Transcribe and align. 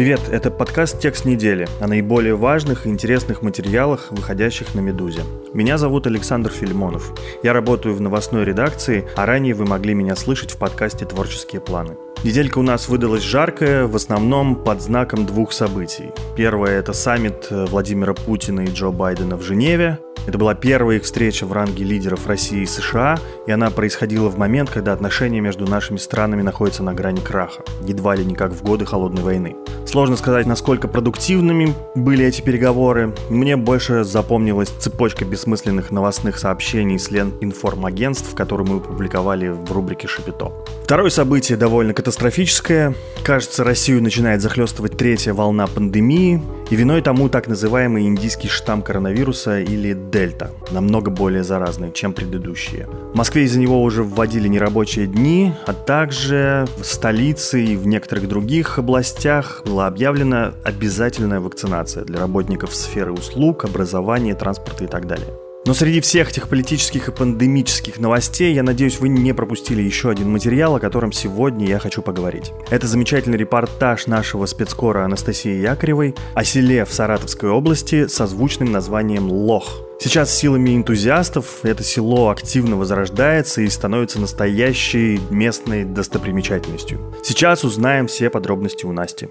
Привет, 0.00 0.30
это 0.30 0.50
подкаст 0.50 0.98
«Текст 0.98 1.26
недели» 1.26 1.68
о 1.78 1.86
наиболее 1.86 2.34
важных 2.34 2.86
и 2.86 2.88
интересных 2.88 3.42
материалах, 3.42 4.06
выходящих 4.10 4.74
на 4.74 4.80
«Медузе». 4.80 5.20
Меня 5.52 5.76
зовут 5.76 6.06
Александр 6.06 6.50
Филимонов. 6.50 7.12
Я 7.42 7.52
работаю 7.52 7.94
в 7.94 8.00
новостной 8.00 8.46
редакции, 8.46 9.06
а 9.14 9.26
ранее 9.26 9.52
вы 9.52 9.66
могли 9.66 9.92
меня 9.92 10.16
слышать 10.16 10.52
в 10.52 10.56
подкасте 10.56 11.04
«Творческие 11.04 11.60
планы». 11.60 11.98
Неделька 12.24 12.60
у 12.60 12.62
нас 12.62 12.88
выдалась 12.88 13.22
жаркая, 13.22 13.86
в 13.86 13.94
основном 13.94 14.64
под 14.64 14.80
знаком 14.80 15.26
двух 15.26 15.52
событий. 15.52 16.12
Первое– 16.34 16.78
это 16.78 16.94
саммит 16.94 17.48
Владимира 17.50 18.14
Путина 18.14 18.60
и 18.60 18.72
Джо 18.72 18.92
Байдена 18.92 19.36
в 19.36 19.42
Женеве. 19.42 19.98
Это 20.26 20.38
была 20.38 20.54
первая 20.54 20.98
их 20.98 21.04
встреча 21.04 21.46
в 21.46 21.52
ранге 21.52 21.84
лидеров 21.84 22.26
России 22.26 22.62
и 22.62 22.66
США, 22.66 23.18
и 23.46 23.50
она 23.50 23.70
происходила 23.70 24.28
в 24.28 24.38
момент, 24.38 24.70
когда 24.70 24.92
отношения 24.92 25.40
между 25.40 25.66
нашими 25.66 25.96
странами 25.96 26.42
находятся 26.42 26.82
на 26.82 26.94
грани 26.94 27.20
краха, 27.20 27.62
едва 27.82 28.14
ли 28.14 28.24
не 28.24 28.34
как 28.34 28.52
в 28.52 28.62
годы 28.62 28.86
Холодной 28.86 29.22
войны. 29.22 29.56
Сложно 29.86 30.16
сказать, 30.16 30.46
насколько 30.46 30.86
продуктивными 30.86 31.74
были 31.96 32.24
эти 32.24 32.42
переговоры. 32.42 33.12
Мне 33.28 33.56
больше 33.56 34.04
запомнилась 34.04 34.68
цепочка 34.68 35.24
бессмысленных 35.24 35.90
новостных 35.90 36.38
сообщений 36.38 36.98
с 36.98 37.10
лент 37.10 37.34
информагентств, 37.40 38.34
которые 38.34 38.68
мы 38.68 38.76
опубликовали 38.76 39.48
в 39.48 39.72
рубрике 39.72 40.06
«Шапито». 40.06 40.52
Второе 40.84 41.10
событие 41.10 41.58
довольно 41.58 41.94
катастрофическое. 41.94 42.94
Кажется, 43.24 43.64
Россию 43.64 44.02
начинает 44.02 44.42
захлестывать 44.42 44.96
третья 44.96 45.32
волна 45.32 45.66
пандемии, 45.66 46.40
и 46.70 46.76
виной 46.76 47.02
тому 47.02 47.28
так 47.28 47.48
называемый 47.48 48.06
индийский 48.06 48.48
штамм 48.48 48.82
коронавируса 48.82 49.60
или 49.60 49.92
дельта, 50.10 50.50
намного 50.70 51.10
более 51.10 51.44
заразный, 51.44 51.92
чем 51.92 52.12
предыдущие. 52.12 52.88
В 53.12 53.16
Москве 53.16 53.44
из-за 53.44 53.58
него 53.60 53.82
уже 53.82 54.02
вводили 54.02 54.48
нерабочие 54.48 55.06
дни, 55.06 55.52
а 55.66 55.72
также 55.72 56.66
в 56.78 56.84
столице 56.84 57.62
и 57.64 57.76
в 57.76 57.86
некоторых 57.86 58.28
других 58.28 58.78
областях 58.78 59.62
была 59.64 59.86
объявлена 59.86 60.54
обязательная 60.64 61.40
вакцинация 61.40 62.04
для 62.04 62.18
работников 62.18 62.74
сферы 62.74 63.12
услуг, 63.12 63.64
образования, 63.64 64.34
транспорта 64.34 64.84
и 64.84 64.86
так 64.86 65.06
далее. 65.06 65.28
Но 65.66 65.74
среди 65.74 66.00
всех 66.00 66.30
этих 66.30 66.48
политических 66.48 67.08
и 67.08 67.12
пандемических 67.12 68.00
новостей, 68.00 68.54
я 68.54 68.62
надеюсь, 68.62 68.98
вы 68.98 69.08
не 69.08 69.34
пропустили 69.34 69.82
еще 69.82 70.08
один 70.08 70.30
материал, 70.30 70.76
о 70.76 70.80
котором 70.80 71.12
сегодня 71.12 71.66
я 71.66 71.78
хочу 71.78 72.00
поговорить. 72.00 72.52
Это 72.70 72.86
замечательный 72.86 73.36
репортаж 73.36 74.06
нашего 74.06 74.46
спецкора 74.46 75.04
Анастасии 75.04 75.60
Якоревой 75.60 76.14
о 76.34 76.44
селе 76.44 76.86
в 76.86 76.92
Саратовской 76.92 77.50
области 77.50 78.06
со 78.06 78.26
звучным 78.26 78.72
названием 78.72 79.30
Лох. 79.30 79.89
Сейчас 80.02 80.34
силами 80.34 80.74
энтузиастов 80.76 81.62
это 81.62 81.84
село 81.84 82.30
активно 82.30 82.76
возрождается 82.76 83.60
и 83.60 83.68
становится 83.68 84.18
настоящей 84.18 85.20
местной 85.28 85.84
достопримечательностью. 85.84 87.14
Сейчас 87.22 87.64
узнаем 87.64 88.06
все 88.06 88.30
подробности 88.30 88.86
у 88.86 88.92
Насти. 88.92 89.28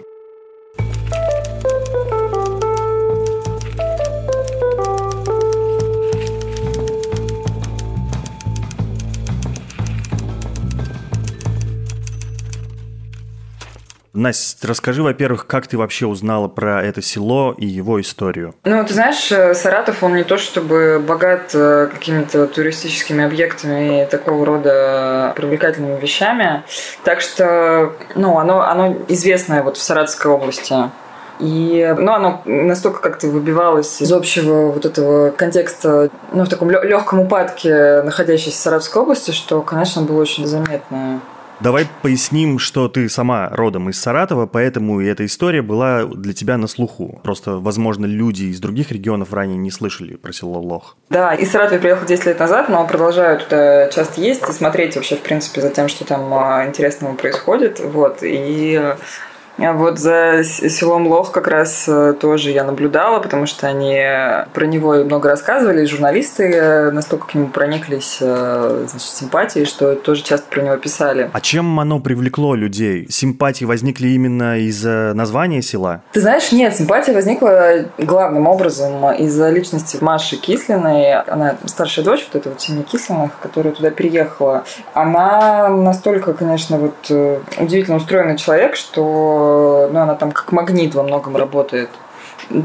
Настя, 14.19 14.67
расскажи, 14.67 15.01
во-первых, 15.01 15.47
как 15.47 15.67
ты 15.67 15.77
вообще 15.77 16.05
узнала 16.05 16.49
про 16.49 16.83
это 16.83 17.01
село 17.01 17.55
и 17.57 17.65
его 17.65 18.01
историю? 18.01 18.53
Ну, 18.65 18.85
ты 18.85 18.93
знаешь, 18.93 19.31
э, 19.31 19.53
Саратов, 19.53 20.03
он 20.03 20.15
не 20.15 20.25
то 20.25 20.37
чтобы 20.37 21.01
богат 21.05 21.51
э, 21.53 21.87
какими-то 21.89 22.47
туристическими 22.47 23.23
объектами 23.23 24.03
и 24.03 24.05
такого 24.05 24.45
рода 24.45 25.31
привлекательными 25.37 25.97
вещами. 26.01 26.63
Так 27.05 27.21
что, 27.21 27.93
ну, 28.15 28.37
оно, 28.37 28.61
оно 28.61 28.97
известное 29.07 29.63
вот 29.63 29.77
в 29.77 29.81
Саратовской 29.81 30.29
области. 30.29 30.75
И 31.39 31.95
ну, 31.97 32.11
оно 32.11 32.41
настолько 32.43 32.99
как-то 32.99 33.27
выбивалось 33.27 34.01
из 34.01 34.11
общего 34.11 34.71
вот 34.71 34.85
этого 34.85 35.31
контекста, 35.31 36.09
ну, 36.33 36.43
в 36.43 36.49
таком 36.49 36.69
легком 36.69 37.21
упадке, 37.21 38.01
находящейся 38.01 38.57
в 38.57 38.61
Саратовской 38.61 39.01
области, 39.01 39.31
что, 39.31 39.61
конечно, 39.61 40.01
было 40.01 40.19
очень 40.19 40.45
заметно. 40.45 41.21
Давай 41.59 41.87
поясним, 42.01 42.57
что 42.57 42.87
ты 42.87 43.09
сама 43.09 43.49
родом 43.49 43.89
из 43.89 43.99
Саратова, 43.99 44.45
поэтому 44.45 45.01
и 45.01 45.05
эта 45.05 45.25
история 45.25 45.61
была 45.61 46.05
для 46.05 46.33
тебя 46.33 46.57
на 46.57 46.67
слуху. 46.67 47.19
Просто, 47.23 47.57
возможно, 47.57 48.05
люди 48.05 48.43
из 48.45 48.59
других 48.61 48.91
регионов 48.91 49.33
ранее 49.33 49.57
не 49.57 49.69
слышали 49.69 50.15
про 50.15 50.31
село 50.31 50.59
Лох. 50.59 50.95
Да, 51.09 51.33
из 51.33 51.51
Саратова 51.51 51.75
я 51.75 51.79
приехал 51.81 52.05
10 52.05 52.25
лет 52.27 52.39
назад, 52.39 52.69
но 52.69 52.87
продолжаю 52.87 53.39
туда 53.39 53.89
часто 53.89 54.21
ездить 54.21 54.47
и 54.47 54.53
смотреть 54.53 54.95
вообще, 54.95 55.17
в 55.17 55.21
принципе, 55.21 55.61
за 55.61 55.69
тем, 55.69 55.89
что 55.89 56.05
там 56.05 56.33
а, 56.33 56.65
интересного 56.65 57.15
происходит. 57.15 57.79
Вот. 57.79 58.19
И 58.21 58.81
вот 59.59 59.99
за 59.99 60.43
селом 60.43 61.07
Лох 61.07 61.31
как 61.31 61.47
раз 61.47 61.85
э, 61.87 62.13
тоже 62.19 62.51
я 62.51 62.63
наблюдала, 62.63 63.19
потому 63.19 63.45
что 63.45 63.67
они 63.67 64.01
про 64.53 64.65
него 64.65 64.93
много 65.03 65.29
рассказывали, 65.29 65.85
журналисты 65.85 66.51
э, 66.51 66.91
настолько 66.91 67.27
к 67.27 67.33
нему 67.35 67.47
прониклись 67.47 68.19
э, 68.21 68.85
значит, 68.89 69.09
симпатией, 69.09 69.65
что 69.65 69.95
тоже 69.95 70.23
часто 70.23 70.47
про 70.49 70.61
него 70.61 70.77
писали. 70.77 71.29
А 71.33 71.41
чем 71.41 71.79
оно 71.79 71.99
привлекло 71.99 72.55
людей? 72.55 73.07
Симпатии 73.09 73.65
возникли 73.65 74.07
именно 74.09 74.59
из-за 74.59 75.13
названия 75.13 75.61
села? 75.61 76.01
Ты 76.13 76.21
знаешь, 76.21 76.51
нет, 76.51 76.75
симпатия 76.75 77.13
возникла 77.13 77.85
главным 77.97 78.47
образом 78.47 79.11
из-за 79.13 79.49
личности 79.49 79.97
Маши 79.99 80.37
Кислиной. 80.37 81.15
Она 81.15 81.57
старшая 81.65 82.05
дочь 82.05 82.27
вот 82.31 82.39
этой 82.39 82.49
вот 82.53 82.61
семьи 82.61 82.83
Кислиных, 82.83 83.31
которая 83.41 83.73
туда 83.73 83.89
переехала. 83.89 84.63
Она 84.93 85.67
настолько, 85.67 86.33
конечно, 86.33 86.77
вот 86.77 87.11
удивительно 87.57 87.97
устроенный 87.97 88.37
человек, 88.37 88.75
что 88.75 89.48
ну, 89.91 89.99
она 89.99 90.15
там 90.15 90.31
как 90.31 90.51
магнит 90.51 90.95
во 90.95 91.03
многом 91.03 91.35
работает. 91.35 91.89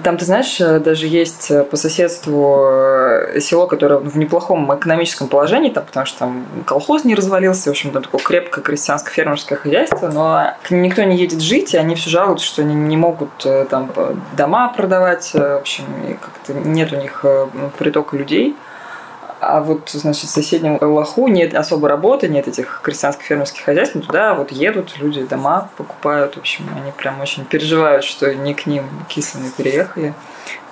Там, 0.02 0.16
ты 0.16 0.24
знаешь, 0.24 0.56
даже 0.58 1.06
есть 1.06 1.50
по 1.70 1.76
соседству 1.76 2.64
э, 2.70 3.40
село, 3.40 3.66
которое 3.66 3.98
в 3.98 4.16
неплохом 4.16 4.74
экономическом 4.74 5.28
положении, 5.28 5.68
там, 5.68 5.84
потому 5.84 6.06
что 6.06 6.20
там 6.20 6.46
колхоз 6.64 7.04
не 7.04 7.14
развалился, 7.14 7.68
в 7.68 7.72
общем, 7.72 7.90
там 7.90 8.02
такое 8.02 8.22
крепкое 8.22 8.64
крестьянское 8.64 9.12
фермерское 9.12 9.58
хозяйство, 9.58 10.08
но 10.08 10.54
никто 10.70 11.02
не 11.02 11.16
едет 11.16 11.42
жить, 11.42 11.74
и 11.74 11.76
они 11.76 11.96
все 11.96 12.08
жалуются, 12.08 12.46
что 12.46 12.62
они 12.62 12.74
не 12.74 12.96
могут 12.96 13.44
э, 13.44 13.66
там 13.68 13.90
дома 14.36 14.72
продавать, 14.74 15.32
э, 15.34 15.56
в 15.56 15.60
общем, 15.60 15.84
как-то 16.20 16.54
нет 16.54 16.92
у 16.92 16.96
них 16.96 17.24
притока 17.76 18.16
людей. 18.16 18.56
А 19.46 19.60
вот, 19.60 19.90
значит, 19.90 20.24
в 20.24 20.32
соседнем 20.32 20.78
Лоху 20.80 21.28
нет 21.28 21.54
особо 21.54 21.88
работы, 21.88 22.28
нет 22.28 22.48
этих 22.48 22.80
крестьянских 22.82 23.24
фермерских 23.24 23.62
хозяйств, 23.62 23.94
туда 23.94 24.34
вот 24.34 24.50
едут 24.52 24.96
люди, 24.98 25.22
дома 25.22 25.68
покупают, 25.76 26.34
в 26.34 26.38
общем, 26.38 26.64
они 26.76 26.92
прям 26.92 27.20
очень 27.20 27.44
переживают, 27.44 28.04
что 28.04 28.34
не 28.34 28.54
к 28.54 28.66
ним 28.66 28.84
кислыми 29.08 29.50
переехали 29.56 30.14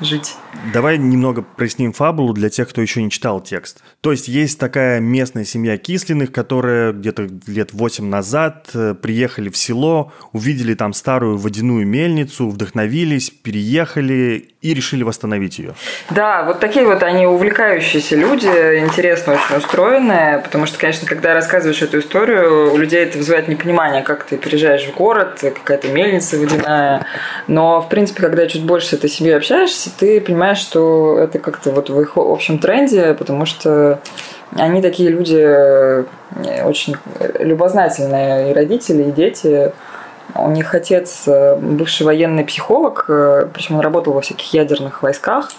жить. 0.05 0.35
Давай 0.73 0.99
немного 0.99 1.43
проясним 1.43 1.93
фабулу 1.93 2.33
для 2.33 2.51
тех, 2.51 2.69
кто 2.69 2.81
еще 2.81 3.03
не 3.03 3.11
читал 3.11 3.41
текст. 3.41 3.83
То 4.01 4.13
есть 4.13 4.29
есть 4.29 4.59
такая 4.59 5.01
местная 5.01 5.45
семья 5.45 5.77
Кислиных, 5.79 6.33
которая 6.33 6.93
где-то 6.93 7.29
лет 7.47 7.73
8 7.73 8.05
назад 8.05 8.71
э, 8.75 8.95
приехали 8.95 9.49
в 9.49 9.57
село, 9.57 10.13
увидели 10.33 10.75
там 10.75 10.93
старую 10.93 11.39
водяную 11.39 11.87
мельницу, 11.87 12.49
вдохновились, 12.49 13.31
переехали 13.31 14.53
и 14.63 14.75
решили 14.75 15.03
восстановить 15.03 15.59
ее. 15.59 15.75
Да, 16.11 16.45
вот 16.45 16.61
такие 16.61 16.87
вот 16.87 17.03
они 17.03 17.27
увлекающиеся 17.27 18.17
люди, 18.17 18.47
интересно 18.47 19.35
очень 19.35 19.57
устроенные, 19.57 20.39
потому 20.39 20.67
что, 20.67 20.79
конечно, 20.79 21.07
когда 21.07 21.35
рассказываешь 21.35 21.83
эту 21.83 21.99
историю, 21.99 22.73
у 22.73 22.77
людей 22.77 23.01
это 23.01 23.19
вызывает 23.19 23.49
непонимание, 23.49 24.03
как 24.03 24.25
ты 24.25 24.37
переезжаешь 24.37 24.87
в 24.87 24.95
город, 24.95 25.41
какая-то 25.41 25.89
мельница 25.89 26.39
водяная. 26.39 27.07
Но, 27.49 27.81
в 27.81 27.89
принципе, 27.89 28.23
когда 28.23 28.47
чуть 28.47 28.63
больше 28.63 28.89
с 28.89 28.93
этой 28.93 29.11
семьей 29.11 29.37
общаешься, 29.37 29.91
ты 29.99 30.21
понимаешь, 30.21 30.59
что 30.59 31.19
это 31.19 31.39
как-то 31.39 31.71
вот 31.71 31.91
в 31.91 32.01
их 32.01 32.17
общем 32.17 32.59
тренде, 32.59 33.15
потому 33.15 33.47
что 33.47 34.01
они 34.57 34.83
такие 34.83 35.09
люди 35.09 35.39
э, 35.39 36.05
очень 36.65 36.97
любознательные, 37.39 38.51
и 38.51 38.55
родители, 38.55 39.05
и 39.05 39.13
дети. 39.13 39.73
У 40.35 40.51
них 40.51 40.75
отец 40.75 41.23
э, 41.27 41.57
бывший 41.57 42.05
военный 42.05 42.45
психолог, 42.45 43.07
э, 43.09 43.49
причем 43.53 43.77
он 43.77 43.81
работал 43.81 44.13
во 44.13 44.21
всяких 44.21 44.53
ядерных 44.53 45.03
войсках. 45.03 45.51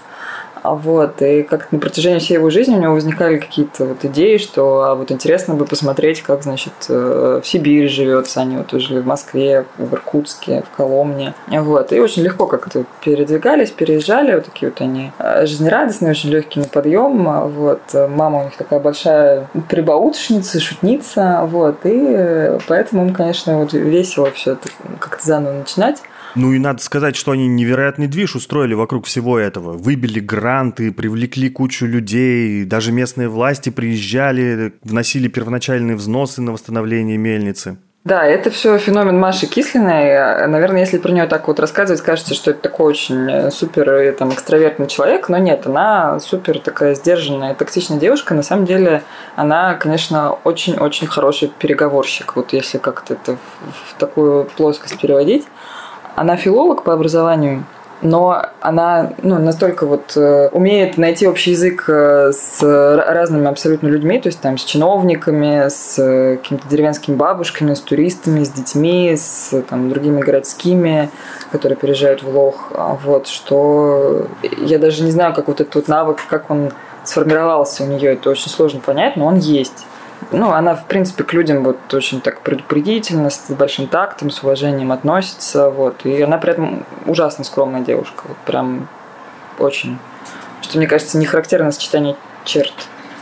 Вот, 0.64 1.22
и 1.22 1.44
как 1.44 1.72
на 1.72 1.80
протяжении 1.80 2.20
всей 2.20 2.36
его 2.36 2.50
жизни 2.50 2.76
у 2.76 2.80
него 2.80 2.94
возникали 2.94 3.38
какие-то 3.38 3.86
вот 3.86 4.06
идеи, 4.06 4.38
что 4.38 4.84
а 4.84 4.96
вот 4.96 5.12
интересно 5.12 5.56
бы 5.56 5.66
посмотреть, 5.66 6.22
как, 6.22 6.44
значит, 6.44 6.74
э, 6.90 7.42
в 7.44 7.48
Сибири 7.48 7.88
живется. 7.88 8.42
Они 8.42 8.58
вот 8.58 8.72
жили 8.72 9.00
в 9.00 9.06
Москве, 9.06 9.66
в 9.78 9.94
Иркутске, 9.94 10.64
в 10.64 10.76
Коломне. 10.76 11.34
Вот, 11.48 11.92
и 11.92 12.00
очень 12.00 12.24
легко 12.24 12.48
как-то 12.48 12.86
передвигались, 13.04 13.72
переезжали, 13.72 14.36
вот 14.36 14.46
такие 14.46 14.72
вот 14.72 14.82
они 14.82 15.12
э, 15.20 15.46
жизнерадостные, 15.46 16.12
очень 16.12 16.30
легкие 16.30 16.64
на 16.64 16.70
подъем. 16.70 17.50
Вот, 17.52 17.82
мама 17.94 18.42
у 18.42 18.44
них 18.46 18.56
такая 18.56 18.80
большая 18.80 19.48
прибауточница, 19.70 20.60
шутница, 20.60 21.42
вот, 21.44 21.78
и 21.84 22.58
поэтому 22.68 23.06
им, 23.06 23.14
конечно, 23.14 23.58
вот 23.60 23.74
весело 23.74 24.32
все 24.32 24.54
это 24.54 24.70
как-то 25.00 25.26
заново 25.26 25.54
начинать. 25.54 26.02
Ну 26.36 26.54
и 26.54 26.60
надо 26.60 26.82
сказать, 26.82 27.16
что 27.16 27.32
они 27.32 27.48
невероятный 27.48 28.08
движ 28.08 28.36
устроили 28.36 28.74
вокруг 28.74 29.06
всего 29.06 29.38
этого. 29.38 29.74
Выбили 29.74 30.20
гранты, 30.20 30.92
привлекли 30.92 31.50
кучу 31.50 31.86
людей, 31.86 32.66
даже 32.66 32.92
местные 32.92 33.30
власти 33.30 33.70
приезжали, 33.70 34.74
вносили 34.84 35.28
первоначальные 35.28 35.96
взносы 35.96 36.42
на 36.42 36.52
восстановление 36.52 37.18
мельницы. 37.18 37.78
Да, 38.04 38.26
это 38.26 38.52
все 38.52 38.78
феномен 38.80 39.18
Маши 39.18 39.48
Кислиной. 39.48 40.48
Наверное, 40.48 40.82
если 40.82 40.98
про 40.98 41.14
нее 41.14 41.26
так 41.26 41.48
вот 41.48 41.62
рассказывать, 41.62 42.02
кажется, 42.02 42.34
что 42.34 42.52
это 42.52 42.60
такой 42.60 42.88
очень 42.88 43.32
э, 43.32 43.50
супер 43.50 43.90
э, 43.92 44.12
там, 44.12 44.34
экстравертный 44.34 44.88
человек, 44.88 45.30
но 45.30 45.38
нет, 45.38 45.66
она 45.68 46.20
супер 46.20 46.60
такая 46.60 46.96
сдержанная, 46.96 47.56
тактичная 47.56 47.98
девушка. 47.98 48.34
На 48.34 48.44
самом 48.44 48.66
деле, 48.66 49.04
она, 49.38 49.76
конечно, 49.76 50.34
очень-очень 50.44 51.08
хороший 51.08 51.48
переговорщик, 51.48 52.36
вот 52.36 52.52
если 52.52 52.78
как-то 52.78 53.14
это 53.14 53.38
в 53.88 53.98
такую 53.98 54.46
плоскость 54.58 55.00
переводить. 55.00 55.46
Она 56.16 56.36
филолог 56.38 56.84
по 56.84 56.94
образованию, 56.94 57.64
но 58.04 58.46
она 58.60 59.14
ну, 59.22 59.40
настолько 59.40 59.86
вот 59.86 60.16
э, 60.18 60.50
умеет 60.52 60.98
найти 60.98 61.26
общий 61.26 61.52
язык 61.52 61.86
э, 61.88 62.32
с 62.34 62.62
разными 62.62 63.48
абсолютно 63.48 63.88
людьми, 63.88 64.20
то 64.20 64.28
есть 64.28 64.42
там 64.42 64.58
с 64.58 64.64
чиновниками, 64.64 65.70
с 65.70 65.98
э, 65.98 66.38
какими-то 66.38 66.68
деревенскими 66.68 67.16
бабушками, 67.16 67.74
с 67.74 67.80
туристами, 67.80 68.44
с 68.44 68.50
детьми, 68.50 69.16
с 69.16 69.62
там, 69.70 69.90
другими 69.90 70.20
городскими, 70.20 71.10
которые 71.52 71.78
переезжают 71.78 72.24
в 72.24 72.30
Лох. 72.30 72.74
Вот, 73.06 73.28
что 73.28 74.28
я 74.58 74.80
даже 74.80 75.04
не 75.04 75.12
знаю, 75.12 75.34
как 75.34 75.48
вот 75.48 75.62
этот 75.62 75.74
вот 75.74 75.88
навык, 75.88 76.18
как 76.30 76.52
он 76.52 76.74
сформировался 77.06 77.84
у 77.84 77.88
нее, 77.88 78.14
это 78.14 78.30
очень 78.30 78.50
сложно 78.50 78.82
понять, 78.82 79.16
но 79.16 79.26
он 79.26 79.38
есть 79.38 79.86
ну, 80.34 80.52
она, 80.52 80.76
в 80.76 80.86
принципе, 80.86 81.24
к 81.24 81.34
людям 81.34 81.64
вот 81.64 81.94
очень 81.94 82.22
так 82.22 82.42
предупредительно, 82.42 83.30
с 83.30 83.50
большим 83.50 83.88
тактом, 83.88 84.30
с 84.30 84.44
уважением 84.44 84.92
относится, 84.92 85.70
вот. 85.70 86.06
И 86.06 86.22
она 86.22 86.38
при 86.38 86.52
этом 86.52 86.86
ужасно 87.06 87.44
скромная 87.44 87.82
девушка, 87.82 88.24
вот 88.28 88.38
прям 88.38 88.88
очень. 89.60 89.98
Что, 90.62 90.78
мне 90.78 90.88
кажется, 90.88 91.18
не 91.18 91.26
характерно 91.26 91.72
сочетание 91.72 92.16
черт. 92.46 92.74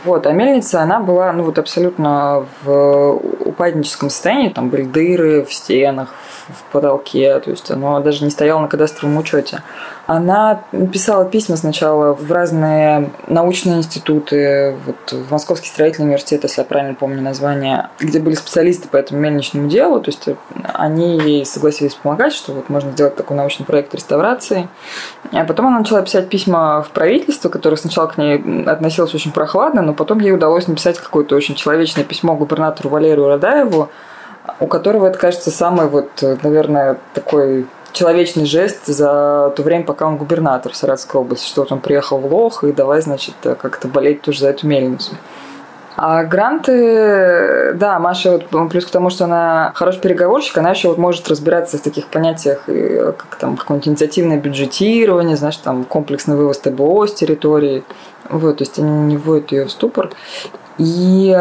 Вот, 0.04 0.26
а 0.26 0.32
мельница, 0.32 0.82
она 0.82 0.98
была, 0.98 1.32
ну, 1.32 1.44
вот 1.44 1.58
абсолютно 1.58 2.46
в 2.62 3.12
упадническом 3.44 4.10
состоянии, 4.10 4.48
там 4.48 4.68
были 4.68 4.82
дыры 4.82 5.44
в 5.44 5.54
стенах, 5.54 6.12
в 6.41 6.41
потолке, 6.72 7.38
то 7.40 7.50
есть 7.50 7.70
оно 7.70 8.00
даже 8.00 8.24
не 8.24 8.30
стояло 8.30 8.60
на 8.60 8.68
кадастровом 8.68 9.16
учете. 9.16 9.62
Она 10.06 10.62
писала 10.92 11.24
письма 11.24 11.56
сначала 11.56 12.12
в 12.12 12.30
разные 12.30 13.10
научные 13.28 13.78
институты, 13.78 14.76
вот 14.84 15.12
в 15.12 15.30
Московский 15.30 15.68
строительный 15.68 16.06
университет, 16.06 16.42
если 16.42 16.60
я 16.60 16.64
правильно 16.64 16.94
помню 16.94 17.22
название, 17.22 17.88
где 17.98 18.18
были 18.18 18.34
специалисты 18.34 18.88
по 18.88 18.96
этому 18.96 19.20
мельничному 19.20 19.68
делу, 19.68 20.00
то 20.00 20.10
есть 20.10 20.28
они 20.74 21.18
ей 21.18 21.46
согласились 21.46 21.94
помогать, 21.94 22.32
что 22.32 22.52
вот 22.52 22.68
можно 22.68 22.90
сделать 22.92 23.16
такой 23.16 23.36
научный 23.36 23.64
проект 23.64 23.94
реставрации. 23.94 24.68
А 25.32 25.44
потом 25.44 25.68
она 25.68 25.78
начала 25.78 26.02
писать 26.02 26.28
письма 26.28 26.82
в 26.82 26.90
правительство, 26.90 27.48
которое 27.48 27.76
сначала 27.76 28.06
к 28.06 28.18
ней 28.18 28.64
относилось 28.66 29.14
очень 29.14 29.32
прохладно, 29.32 29.82
но 29.82 29.94
потом 29.94 30.18
ей 30.20 30.32
удалось 30.32 30.66
написать 30.66 30.98
какое-то 30.98 31.36
очень 31.36 31.54
человечное 31.54 32.04
письмо 32.04 32.34
губернатору 32.34 32.90
Валерию 32.90 33.28
Радаеву, 33.28 33.90
у 34.62 34.66
которого 34.68 35.08
это 35.08 35.18
кажется 35.18 35.50
самый 35.50 35.88
вот, 35.88 36.22
наверное, 36.42 36.98
такой 37.14 37.66
человечный 37.92 38.46
жест 38.46 38.86
за 38.86 39.52
то 39.56 39.62
время, 39.62 39.84
пока 39.84 40.06
он 40.06 40.16
губернатор 40.16 40.74
Саратовской 40.74 41.20
области, 41.20 41.46
что 41.46 41.62
вот 41.62 41.72
он 41.72 41.80
приехал 41.80 42.18
в 42.18 42.32
Лох 42.32 42.64
и 42.64 42.72
давай, 42.72 43.02
значит, 43.02 43.34
как-то 43.42 43.88
болеть 43.88 44.22
тоже 44.22 44.40
за 44.40 44.50
эту 44.50 44.66
мельницу. 44.66 45.12
А 45.94 46.24
гранты, 46.24 47.74
да, 47.74 47.98
Маша, 47.98 48.38
вот, 48.50 48.70
плюс 48.70 48.86
к 48.86 48.90
тому, 48.90 49.10
что 49.10 49.24
она 49.24 49.72
хороший 49.74 50.00
переговорщик, 50.00 50.56
она 50.56 50.70
еще 50.70 50.88
вот 50.88 50.96
может 50.96 51.28
разбираться 51.28 51.76
в 51.76 51.82
таких 51.82 52.06
понятиях, 52.06 52.64
как 52.64 53.36
там 53.38 53.58
какое-нибудь 53.58 53.88
инициативное 53.88 54.38
бюджетирование, 54.38 55.36
знаешь, 55.36 55.58
там 55.58 55.84
комплексный 55.84 56.36
вывоз 56.36 56.58
ТБО 56.58 57.08
с 57.08 57.12
территории. 57.12 57.84
Вот, 58.30 58.58
то 58.58 58.62
есть 58.62 58.78
они 58.78 58.90
не 58.90 59.16
вводят 59.18 59.52
ее 59.52 59.66
в 59.66 59.70
ступор. 59.70 60.10
И 60.78 61.36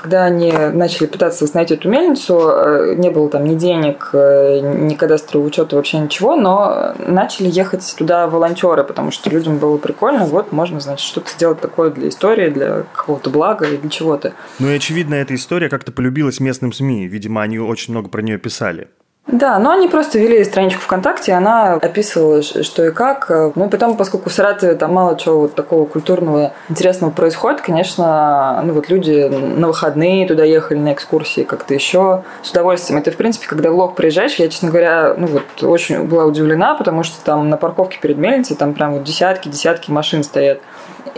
когда 0.00 0.24
они 0.24 0.52
начали 0.52 1.06
пытаться 1.06 1.44
восстановить 1.44 1.72
эту 1.72 1.88
мельницу, 1.88 2.50
э, 2.50 2.94
не 2.96 3.10
было 3.10 3.28
там 3.28 3.44
ни 3.44 3.56
денег, 3.56 4.10
э, 4.12 4.60
ни 4.60 4.94
кадастрового 4.94 5.48
учета, 5.48 5.76
вообще 5.76 5.98
ничего, 5.98 6.36
но 6.36 6.94
начали 7.04 7.48
ехать 7.48 7.94
туда 7.98 8.28
волонтеры, 8.28 8.84
потому 8.84 9.10
что 9.10 9.28
людям 9.30 9.58
было 9.58 9.76
прикольно, 9.76 10.24
вот 10.24 10.52
можно, 10.52 10.78
значит, 10.80 11.06
что-то 11.06 11.30
сделать 11.30 11.60
такое 11.60 11.90
для 11.90 12.08
истории, 12.08 12.50
для 12.50 12.84
какого-то 12.92 13.30
блага 13.30 13.66
или 13.66 13.76
для 13.76 13.90
чего-то. 13.90 14.32
Ну 14.58 14.68
и 14.70 14.76
очевидно, 14.76 15.14
эта 15.14 15.34
история 15.34 15.68
как-то 15.68 15.90
полюбилась 15.90 16.38
местным 16.38 16.72
СМИ, 16.72 17.08
видимо, 17.08 17.42
они 17.42 17.58
очень 17.58 17.92
много 17.92 18.08
про 18.08 18.22
нее 18.22 18.38
писали. 18.38 18.88
Да, 19.28 19.58
но 19.58 19.72
они 19.72 19.88
просто 19.88 20.18
вели 20.18 20.42
страничку 20.42 20.80
ВКонтакте, 20.80 21.34
она 21.34 21.74
описывала, 21.74 22.42
что 22.42 22.86
и 22.86 22.90
как. 22.92 23.30
Ну, 23.54 23.68
потом, 23.68 23.98
поскольку 23.98 24.30
в 24.30 24.32
Саратове 24.32 24.74
там 24.74 24.94
мало 24.94 25.18
чего 25.18 25.40
вот 25.40 25.54
такого 25.54 25.84
культурного 25.84 26.52
интересного 26.70 27.10
происходит, 27.10 27.60
конечно, 27.60 28.62
ну 28.64 28.72
вот 28.72 28.88
люди 28.88 29.28
на 29.28 29.66
выходные 29.66 30.26
туда 30.26 30.44
ехали 30.44 30.78
на 30.78 30.94
экскурсии 30.94 31.42
как-то 31.42 31.74
еще 31.74 32.22
с 32.42 32.50
удовольствием. 32.50 32.98
Это, 33.00 33.10
в 33.10 33.16
принципе, 33.16 33.46
когда 33.46 33.70
в 33.70 33.74
Лох 33.74 33.94
приезжаешь, 33.94 34.36
я, 34.36 34.48
честно 34.48 34.70
говоря, 34.70 35.14
ну 35.18 35.26
вот 35.26 35.62
очень 35.62 36.04
была 36.04 36.24
удивлена, 36.24 36.74
потому 36.74 37.02
что 37.02 37.22
там 37.22 37.50
на 37.50 37.58
парковке 37.58 37.98
перед 38.00 38.16
мельницей 38.16 38.56
там 38.56 38.72
прям 38.72 38.94
вот 38.94 39.04
десятки-десятки 39.04 39.90
машин 39.90 40.24
стоят. 40.24 40.60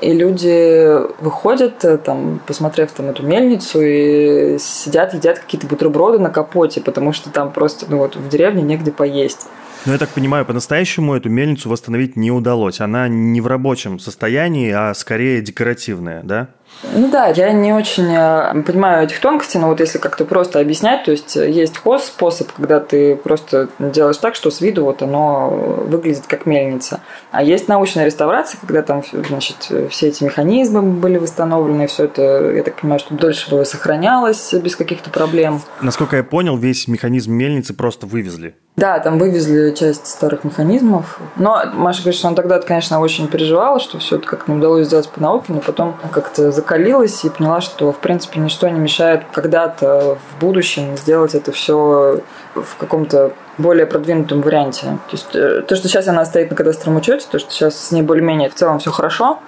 И 0.01 0.13
люди 0.13 0.97
выходят, 1.23 1.85
э, 1.85 1.99
там, 1.99 2.41
посмотрев 2.47 2.91
там 2.93 3.11
эту 3.11 3.25
мельницу, 3.25 3.81
и 3.83 4.59
сидят, 4.59 5.15
едят 5.15 5.39
какие-то 5.39 5.67
бутерброды 5.67 6.19
на 6.19 6.31
капоте, 6.31 6.81
потому 6.81 7.13
что 7.13 7.31
там 7.31 7.51
просто, 7.51 7.87
ну 7.89 7.99
вот, 8.01 8.17
в 8.17 8.29
деревне 8.29 8.63
негде 8.63 8.93
поесть. 8.93 9.47
Но 9.87 9.93
я 9.93 9.99
так 9.99 10.11
понимаю, 10.11 10.45
по-настоящему 10.45 11.15
эту 11.15 11.31
мельницу 11.31 11.71
восстановить 11.71 12.17
не 12.17 12.31
удалось. 12.31 12.81
Она 12.81 13.09
не 13.09 13.41
в 13.41 13.47
рабочем 13.47 13.99
состоянии, 13.99 14.71
а 14.71 14.93
скорее 14.95 15.41
декоративная, 15.41 16.23
да? 16.23 16.49
Ну 16.95 17.11
да, 17.11 17.27
я 17.29 17.53
не 17.53 17.73
очень 17.73 18.11
э, 18.11 18.63
понимаю 18.63 19.05
этих 19.05 19.21
тонкостей, 19.21 19.61
но 19.61 19.69
вот 19.69 19.81
если 19.81 19.99
как-то 19.99 20.25
просто 20.25 20.61
объяснять, 20.61 21.05
то 21.05 21.11
есть 21.11 21.37
э, 21.37 21.51
есть 21.51 21.77
хоз 21.77 22.05
способ, 22.05 22.51
когда 22.53 22.81
ты 22.81 23.17
просто 23.17 23.69
делаешь 23.79 24.17
так, 24.17 24.35
что 24.35 24.51
с 24.51 24.61
виду 24.61 24.85
вот 24.85 25.03
оно 25.03 25.51
выглядит 25.51 26.27
как 26.27 26.47
мельница. 26.47 27.01
А 27.33 27.43
есть 27.43 27.69
научная 27.69 28.07
реставрация, 28.07 28.59
когда 28.61 28.83
там, 28.83 29.03
значит, 29.29 29.71
все 29.91 30.09
эти 30.09 30.25
механизмы 30.25 30.83
были 30.83 31.19
восстановлены, 31.19 31.87
все 31.87 32.05
это, 32.05 32.51
я 32.51 32.63
так 32.63 32.77
понимаю, 32.77 33.01
что 33.01 33.15
дольше 33.15 33.51
бы 33.51 33.65
сохранялось 33.65 34.55
без 34.55 34.75
каких-то 34.75 35.11
проблем. 35.11 35.61
Насколько 35.83 36.17
я 36.17 36.25
понял, 36.25 36.57
весь 36.57 36.89
механизм 36.89 37.33
мельницы 37.33 37.75
просто 37.75 38.07
вывезли. 38.07 38.55
Да, 38.81 38.99
там 38.99 39.19
вывезли 39.19 39.73
часть 39.73 40.07
старых 40.07 40.43
механизмов. 40.43 41.21
Но 41.37 41.63
Маша 41.75 42.01
говорит, 42.01 42.19
что 42.19 42.29
он 42.29 42.35
тогда, 42.35 42.59
конечно, 42.61 42.99
очень 42.99 43.29
переживала, 43.29 43.79
что 43.79 43.99
все 43.99 44.17
это 44.17 44.27
как-то 44.27 44.51
не 44.51 44.57
удалось 44.57 44.87
сделать 44.87 45.11
по 45.11 45.21
науке, 45.21 45.53
но 45.53 45.61
потом 45.61 45.99
как-то 46.11 46.51
закалилась 46.51 47.23
и 47.27 47.29
поняла, 47.29 47.61
что, 47.61 47.93
в 47.93 47.99
принципе, 47.99 48.41
ничто 48.41 48.67
не 48.71 48.81
мешает 48.81 49.25
когда-то 49.33 50.17
в 50.17 50.41
будущем 50.41 50.97
сделать 50.97 51.35
это 51.35 51.53
все 51.53 52.23
в 52.55 52.77
каком-то 52.79 53.33
более 53.59 53.85
продвинутом 53.85 54.41
варианте. 54.41 54.87
То 54.87 55.13
есть 55.13 55.29
э, 55.35 55.61
то, 55.61 55.77
что 55.77 55.87
сейчас 55.87 56.09
она 56.09 56.25
стоит 56.25 56.49
на 56.49 56.57
кадастровом 56.57 57.01
учете, 57.01 57.27
то, 57.31 57.39
что 57.39 57.51
сейчас 57.51 57.79
с 57.79 57.91
ней 57.91 58.01
более-менее 58.01 58.49
в 58.49 58.55
целом 58.55 58.79
все 58.79 58.91
хорошо, 58.91 59.41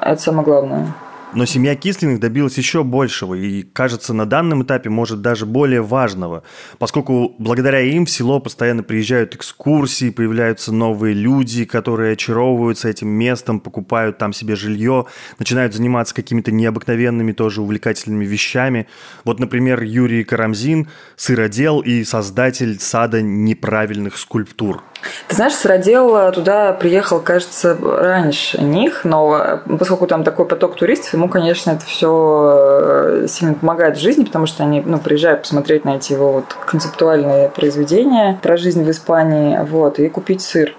это 0.00 0.22
самое 0.22 0.44
главное. 0.46 0.94
Но 1.34 1.44
семья 1.44 1.76
Кислиных 1.76 2.20
добилась 2.20 2.56
еще 2.56 2.82
большего 2.84 3.34
и, 3.34 3.62
кажется, 3.62 4.14
на 4.14 4.24
данном 4.24 4.62
этапе 4.62 4.88
может 4.88 5.20
даже 5.20 5.44
более 5.44 5.82
важного, 5.82 6.42
поскольку 6.78 7.34
благодаря 7.38 7.80
им 7.80 8.06
в 8.06 8.10
село 8.10 8.40
постоянно 8.40 8.82
приезжают 8.82 9.34
экскурсии, 9.34 10.08
появляются 10.08 10.72
новые 10.72 11.14
люди, 11.14 11.66
которые 11.66 12.14
очаровываются 12.14 12.88
этим 12.88 13.08
местом, 13.08 13.60
покупают 13.60 14.16
там 14.16 14.32
себе 14.32 14.56
жилье, 14.56 15.04
начинают 15.38 15.74
заниматься 15.74 16.14
какими-то 16.14 16.50
необыкновенными 16.50 17.32
тоже 17.32 17.60
увлекательными 17.60 18.24
вещами. 18.24 18.88
Вот, 19.24 19.38
например, 19.38 19.82
Юрий 19.82 20.24
Карамзин, 20.24 20.88
сыродел 21.16 21.80
и 21.80 22.04
создатель 22.04 22.80
сада 22.80 23.20
неправильных 23.20 24.16
скульптур. 24.16 24.82
Ты 25.28 25.36
знаешь, 25.36 25.54
Сыродел 25.54 26.32
туда 26.32 26.72
приехал, 26.72 27.20
кажется, 27.20 27.76
раньше 27.80 28.60
них, 28.60 29.04
но 29.04 29.60
поскольку 29.78 30.06
там 30.06 30.24
такой 30.24 30.46
поток 30.46 30.76
туристов, 30.76 31.14
ему, 31.18 31.28
конечно, 31.28 31.72
это 31.72 31.84
все 31.84 33.22
э, 33.22 33.26
сильно 33.28 33.54
помогает 33.54 33.96
в 33.96 34.00
жизни, 34.00 34.24
потому 34.24 34.46
что 34.46 34.62
они 34.62 34.80
ну, 34.80 34.98
приезжают 34.98 35.42
посмотреть 35.42 35.84
на 35.84 35.96
эти 35.96 36.12
его 36.12 36.32
вот 36.32 36.56
концептуальные 36.66 37.50
произведения 37.50 38.38
про 38.42 38.56
жизнь 38.56 38.84
в 38.84 38.90
Испании, 38.90 39.58
вот, 39.68 39.98
и 39.98 40.08
купить 40.08 40.42
сыр. 40.42 40.74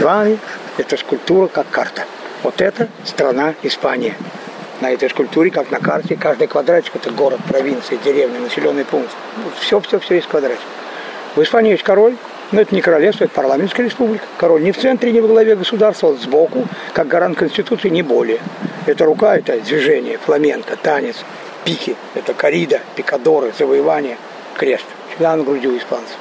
Вами 0.00 0.38
эта 0.76 0.96
скульптура 0.96 1.46
как 1.48 1.70
карта. 1.70 2.02
Вот 2.42 2.60
это 2.60 2.88
страна 3.04 3.54
Испания. 3.62 4.14
На 4.80 4.90
этой 4.90 5.10
скульптуре, 5.10 5.50
как 5.50 5.70
на 5.70 5.80
карте, 5.80 6.16
каждый 6.16 6.46
квадратик– 6.46 6.92
это 6.94 7.10
город, 7.10 7.40
провинция, 7.48 7.98
деревня, 7.98 8.38
населенный 8.38 8.84
пункт. 8.84 9.10
Все-все-все 9.60 10.16
есть 10.16 10.28
квадратик. 10.28 10.60
В 11.34 11.42
Испании 11.42 11.72
есть 11.72 11.82
король, 11.82 12.16
но 12.50 12.60
это 12.60 12.74
не 12.74 12.80
королевство, 12.80 13.24
это 13.24 13.34
парламентская 13.34 13.86
республика. 13.86 14.24
Король 14.38 14.62
не 14.62 14.72
в 14.72 14.78
центре, 14.78 15.12
не 15.12 15.20
во 15.20 15.28
главе 15.28 15.54
государства, 15.54 16.08
он 16.08 16.18
сбоку, 16.18 16.66
как 16.92 17.06
гарант 17.06 17.36
Конституции, 17.36 17.88
не 17.88 18.02
более. 18.02 18.40
Это 18.86 19.04
рука, 19.04 19.36
это 19.36 19.58
движение, 19.60 20.18
фламенко, 20.18 20.76
танец, 20.76 21.16
пики, 21.64 21.96
это 22.14 22.32
корида, 22.32 22.80
пикадоры, 22.96 23.52
завоевание, 23.58 24.16
крест. 24.56 24.86
Всегда 25.10 25.36
на 25.36 25.42
груди 25.42 25.68
у 25.68 25.76
испанцев. 25.76 26.16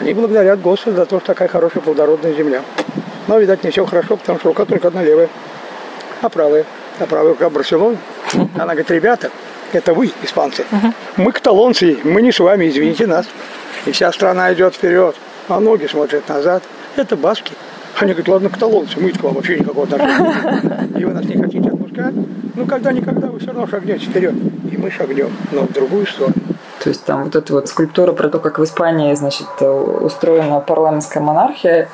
Они 0.00 0.14
благодарят 0.14 0.60
Господа 0.60 0.96
за 0.96 1.06
то, 1.06 1.18
что 1.18 1.26
такая 1.28 1.48
хорошая 1.48 1.82
плодородная 1.82 2.32
земля. 2.32 2.62
Но, 3.26 3.38
видать, 3.38 3.64
не 3.64 3.70
все 3.70 3.84
хорошо, 3.84 4.16
потому 4.16 4.38
что 4.38 4.48
рука 4.48 4.64
только 4.64 4.88
одна 4.88 5.02
левая, 5.02 5.28
а 6.22 6.28
правая. 6.28 6.64
А 6.98 7.06
правая 7.06 7.30
рука 7.30 7.50
Барселона. 7.50 7.98
Она 8.54 8.72
говорит, 8.72 8.90
ребята, 8.90 9.30
это 9.72 9.92
вы, 9.92 10.10
испанцы. 10.22 10.64
Мы 11.16 11.32
каталонцы, 11.32 11.98
мы 12.04 12.22
не 12.22 12.32
с 12.32 12.38
вами, 12.38 12.68
извините 12.68 13.06
нас. 13.06 13.26
И 13.84 13.92
вся 13.92 14.10
страна 14.12 14.52
идет 14.52 14.74
вперед, 14.74 15.16
а 15.48 15.60
ноги 15.60 15.86
смотрят 15.86 16.28
назад. 16.28 16.62
Это 16.96 17.16
баски. 17.16 17.52
Они 17.98 18.12
говорят, 18.12 18.28
ладно, 18.28 18.50
каталонцы, 18.50 19.00
мы 19.00 19.10
к 19.10 19.22
вам 19.22 19.34
вообще 19.34 19.58
никакого 19.58 19.84
отношения. 19.84 20.88
И 20.98 21.04
вы 21.04 21.14
нас 21.14 21.24
не 21.24 21.36
хотите 21.36 21.68
отпускать? 21.68 22.14
Ну, 22.54 22.66
когда-никогда 22.66 23.28
вы 23.28 23.38
все 23.38 23.48
равно 23.48 23.66
шагнете 23.66 24.06
вперед. 24.06 24.34
И 24.70 24.76
мы 24.76 24.90
шагнем, 24.90 25.30
но 25.52 25.62
в 25.62 25.72
другую 25.72 26.06
сторону. 26.06 26.34
То 26.82 26.90
есть 26.90 27.04
там 27.04 27.24
вот 27.24 27.34
эта 27.34 27.52
вот 27.52 27.68
скульптура 27.68 28.12
про 28.12 28.28
то, 28.28 28.38
как 28.38 28.58
в 28.58 28.64
Испании, 28.64 29.14
значит, 29.14 29.46
устроена 29.60 30.60
парламентская 30.60 31.22
монархия, 31.22 31.88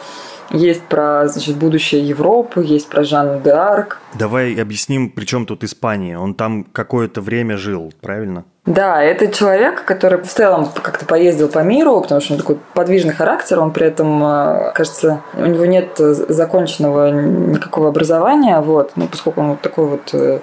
есть 0.50 0.82
про 0.82 1.28
значит, 1.28 1.56
будущее 1.56 2.06
Европы, 2.06 2.62
есть 2.64 2.88
про 2.88 3.04
Жанну 3.04 3.40
де 3.40 3.50
Арк. 3.50 4.00
Давай 4.18 4.54
объясним, 4.54 5.08
при 5.08 5.24
чем 5.24 5.46
тут 5.46 5.64
Испания. 5.64 6.18
Он 6.18 6.34
там 6.34 6.64
какое-то 6.64 7.20
время 7.20 7.56
жил, 7.56 7.92
правильно? 8.00 8.44
Да, 8.64 9.02
это 9.02 9.26
человек, 9.26 9.84
который 9.84 10.22
в 10.22 10.28
целом 10.28 10.68
как-то 10.72 11.04
поездил 11.04 11.48
по 11.48 11.58
миру, 11.64 12.00
потому 12.00 12.20
что 12.20 12.34
он 12.34 12.38
такой 12.38 12.58
подвижный 12.74 13.12
характер, 13.12 13.58
он 13.58 13.72
при 13.72 13.86
этом, 13.86 14.22
э, 14.24 14.72
кажется, 14.72 15.22
у 15.34 15.46
него 15.46 15.66
нет 15.66 15.96
законченного 15.98 17.10
никакого 17.10 17.88
образования, 17.88 18.60
вот, 18.60 18.92
ну, 18.94 19.08
поскольку 19.08 19.40
он 19.40 19.50
вот 19.50 19.62
такой 19.62 19.86
вот 19.86 20.10
э, 20.12 20.38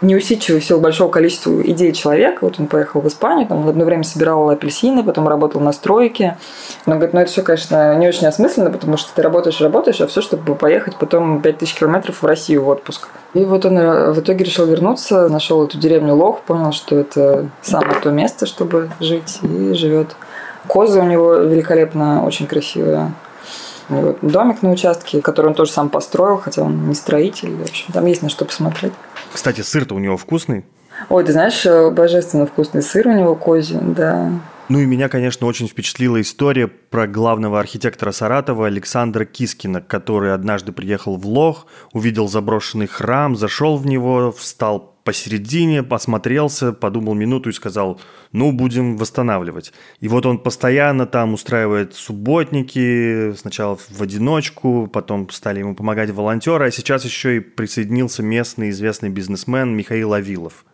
неусидчивый 0.00 0.60
в 0.60 0.64
силу 0.64 0.80
большого 0.80 1.10
количества 1.10 1.62
идей 1.62 1.92
человек. 1.92 2.42
Вот 2.42 2.58
он 2.58 2.66
поехал 2.66 3.00
в 3.00 3.06
Испанию, 3.06 3.46
там 3.46 3.68
одно 3.68 3.84
время 3.84 4.02
собирал 4.02 4.48
апельсины, 4.50 5.04
потом 5.04 5.28
работал 5.28 5.60
на 5.60 5.72
стройке. 5.72 6.38
Но 6.86 6.94
говорит, 6.94 7.14
ну 7.14 7.20
это 7.20 7.30
все, 7.30 7.42
конечно, 7.42 7.94
не 7.96 8.08
очень 8.08 8.26
осмысленно, 8.26 8.70
потому 8.70 8.96
что 8.96 9.14
ты 9.14 9.22
работаешь, 9.22 9.60
работаешь, 9.60 10.00
а 10.00 10.06
все, 10.06 10.22
чтобы 10.22 10.54
поехать 10.54 10.96
потом 10.96 11.40
5000 11.40 11.74
километров 11.74 12.22
в 12.22 12.26
Россию 12.26 12.64
в 12.64 12.68
отпуск. 12.68 13.08
И 13.34 13.44
вот 13.44 13.64
он 13.64 13.78
э, 13.78 14.12
в 14.12 14.20
итоге 14.20 14.44
решил 14.44 14.66
вернуться, 14.66 15.28
нашел 15.28 15.64
эту 15.64 15.78
деревню 15.78 16.14
Лох, 16.14 16.40
понял, 16.40 16.72
что 16.72 16.96
это 16.96 17.48
самое 17.62 18.00
то 18.00 18.10
место, 18.10 18.46
чтобы 18.46 18.90
жить, 18.98 19.38
и 19.42 19.72
живет. 19.74 20.16
Козы 20.66 21.00
у 21.00 21.04
него 21.04 21.34
великолепно, 21.36 22.24
очень 22.24 22.46
красивые. 22.46 23.12
У 23.88 23.94
него 23.94 24.16
домик 24.22 24.62
на 24.62 24.70
участке, 24.70 25.20
который 25.20 25.46
он 25.46 25.54
тоже 25.54 25.70
сам 25.70 25.88
построил, 25.88 26.38
хотя 26.38 26.62
он 26.62 26.88
не 26.88 26.94
строитель. 26.94 27.54
В 27.56 27.62
общем, 27.62 27.92
там 27.92 28.06
есть 28.06 28.22
на 28.22 28.28
что 28.28 28.44
посмотреть. 28.44 28.92
Кстати, 29.32 29.60
сыр-то 29.60 29.94
у 29.94 29.98
него 29.98 30.16
вкусный. 30.16 30.64
Ой, 31.08 31.24
ты 31.24 31.32
знаешь, 31.32 31.64
э, 31.64 31.90
божественно 31.90 32.46
вкусный 32.46 32.82
сыр 32.82 33.06
у 33.08 33.12
него 33.12 33.34
козий, 33.34 33.78
да. 33.80 34.30
Ну 34.70 34.78
и 34.78 34.86
меня, 34.86 35.08
конечно, 35.08 35.48
очень 35.48 35.66
впечатлила 35.66 36.20
история 36.20 36.68
про 36.68 37.08
главного 37.08 37.58
архитектора 37.58 38.12
Саратова 38.12 38.68
Александра 38.68 39.24
Кискина, 39.24 39.80
который 39.80 40.32
однажды 40.32 40.70
приехал 40.70 41.16
в 41.16 41.26
Лох, 41.26 41.66
увидел 41.92 42.28
заброшенный 42.28 42.86
храм, 42.86 43.34
зашел 43.34 43.76
в 43.78 43.84
него, 43.88 44.30
встал 44.30 44.94
посередине, 45.02 45.82
посмотрелся, 45.82 46.72
подумал 46.72 47.14
минуту 47.14 47.50
и 47.50 47.52
сказал, 47.52 48.00
ну, 48.30 48.52
будем 48.52 48.96
восстанавливать. 48.96 49.72
И 49.98 50.06
вот 50.06 50.24
он 50.24 50.38
постоянно 50.38 51.04
там 51.04 51.34
устраивает 51.34 51.96
субботники, 51.96 53.34
сначала 53.34 53.76
в 53.76 54.00
одиночку, 54.00 54.86
потом 54.86 55.28
стали 55.30 55.58
ему 55.58 55.74
помогать 55.74 56.10
волонтеры, 56.10 56.68
а 56.68 56.70
сейчас 56.70 57.04
еще 57.04 57.38
и 57.38 57.40
присоединился 57.40 58.22
местный 58.22 58.70
известный 58.70 59.08
бизнесмен 59.08 59.76
Михаил 59.76 60.12
Авилов. 60.12 60.64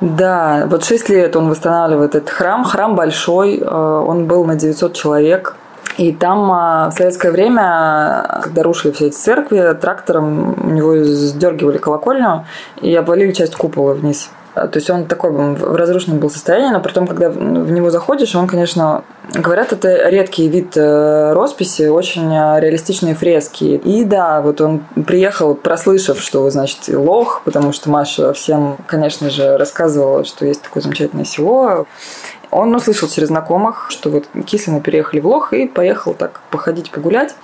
Да, 0.00 0.66
вот 0.70 0.84
6 0.84 1.08
лет 1.08 1.34
он 1.34 1.50
восстанавливает 1.50 2.14
этот 2.14 2.30
храм. 2.30 2.64
Храм 2.64 2.94
большой, 2.94 3.58
э, 3.58 3.64
он 3.64 4.26
был 4.26 4.44
на 4.44 4.54
900 4.54 4.94
человек. 4.94 5.56
И 5.96 6.12
там 6.12 6.52
а, 6.52 6.90
в 6.90 6.92
советское 6.92 7.32
время, 7.32 8.40
когда 8.44 8.62
рушили 8.62 8.92
все 8.92 9.08
эти 9.08 9.16
церкви, 9.16 9.76
трактором 9.80 10.54
у 10.62 10.70
него 10.70 10.96
сдергивали 11.02 11.78
колокольню 11.78 12.46
и 12.80 12.94
обвалили 12.94 13.32
часть 13.32 13.56
купола 13.56 13.94
вниз. 13.94 14.30
А, 14.58 14.66
то 14.66 14.78
есть 14.78 14.90
он 14.90 15.06
такой 15.06 15.30
в 15.30 15.76
разрушенном 15.76 16.18
был 16.18 16.30
состоянии, 16.30 16.72
но 16.72 16.80
при 16.80 16.92
том, 16.92 17.06
когда 17.06 17.30
в 17.30 17.70
него 17.70 17.90
заходишь, 17.90 18.34
он, 18.34 18.46
конечно, 18.46 19.04
говорят, 19.32 19.72
это 19.72 20.08
редкий 20.08 20.48
вид 20.48 20.76
э, 20.76 21.32
росписи, 21.32 21.86
очень 21.86 22.32
э, 22.34 22.60
реалистичные 22.60 23.14
фрески. 23.14 23.64
И 23.64 24.04
да, 24.04 24.40
вот 24.40 24.60
он 24.60 24.80
приехал, 25.06 25.54
прослышав, 25.54 26.20
что, 26.20 26.48
значит, 26.50 26.88
лох, 26.88 27.42
потому 27.44 27.72
что 27.72 27.90
Маша 27.90 28.32
всем, 28.32 28.76
конечно 28.86 29.30
же, 29.30 29.56
рассказывала, 29.56 30.24
что 30.24 30.44
есть 30.44 30.62
такое 30.62 30.82
замечательное 30.82 31.24
село. 31.24 31.86
Он 32.50 32.74
услышал 32.74 33.08
через 33.08 33.28
знакомых, 33.28 33.88
что 33.90 34.10
вот 34.10 34.24
Кислины 34.46 34.80
переехали 34.80 35.20
в 35.20 35.26
Лох 35.26 35.52
и 35.52 35.66
поехал 35.66 36.14
так 36.14 36.40
походить, 36.50 36.90
погулять. 36.90 37.34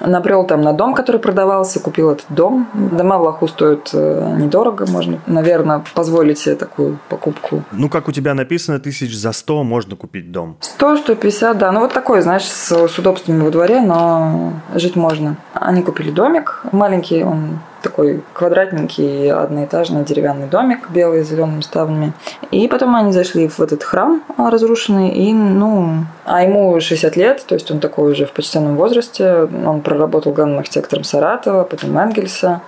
Набрел 0.00 0.44
там 0.46 0.62
на 0.62 0.72
дом, 0.72 0.94
который 0.94 1.20
продавался, 1.20 1.80
купил 1.80 2.10
этот 2.10 2.26
дом. 2.28 2.68
Дома 2.74 3.18
в 3.18 3.22
Лоху 3.22 3.48
стоят 3.48 3.90
э, 3.92 4.36
недорого, 4.38 4.86
можно, 4.86 5.18
наверное, 5.26 5.82
позволить 5.94 6.38
себе 6.38 6.54
такую 6.54 6.98
покупку. 7.08 7.62
Ну, 7.72 7.88
как 7.88 8.08
у 8.08 8.12
тебя 8.12 8.34
написано, 8.34 8.78
тысяч 8.78 9.16
за 9.16 9.32
сто 9.32 9.62
можно 9.64 9.96
купить 9.96 10.30
дом. 10.30 10.56
100-150, 10.78 11.54
да. 11.54 11.72
Ну, 11.72 11.80
вот 11.80 11.92
такой, 11.92 12.20
знаешь, 12.20 12.44
с, 12.44 12.88
с 12.88 12.98
удобствами 12.98 13.42
во 13.42 13.50
дворе, 13.50 13.80
но 13.80 14.52
жить 14.74 14.96
можно. 14.96 15.36
Они 15.52 15.82
купили 15.82 16.10
домик 16.10 16.62
маленький, 16.72 17.24
он 17.24 17.58
такой 17.82 18.22
квадратненький 18.32 19.30
одноэтажный 19.30 20.04
деревянный 20.04 20.46
домик 20.46 20.90
белый 20.90 21.24
с 21.24 21.28
зелеными 21.28 21.60
ставнями. 21.60 22.12
И 22.50 22.68
потом 22.68 22.96
они 22.96 23.12
зашли 23.12 23.48
в 23.48 23.60
этот 23.60 23.82
храм 23.82 24.22
разрушенный, 24.36 25.10
и, 25.10 25.32
ну, 25.32 26.04
а 26.24 26.42
ему 26.42 26.80
60 26.80 27.16
лет, 27.16 27.44
то 27.46 27.54
есть 27.54 27.70
он 27.70 27.80
такой 27.80 28.12
уже 28.12 28.26
в 28.26 28.32
почтенном 28.32 28.76
возрасте. 28.76 29.48
Он 29.64 29.80
проработал 29.80 30.32
главным 30.32 30.58
архитектором 30.58 31.04
Саратова, 31.04 31.64
потом 31.64 31.96
Энгельса. 31.98 32.62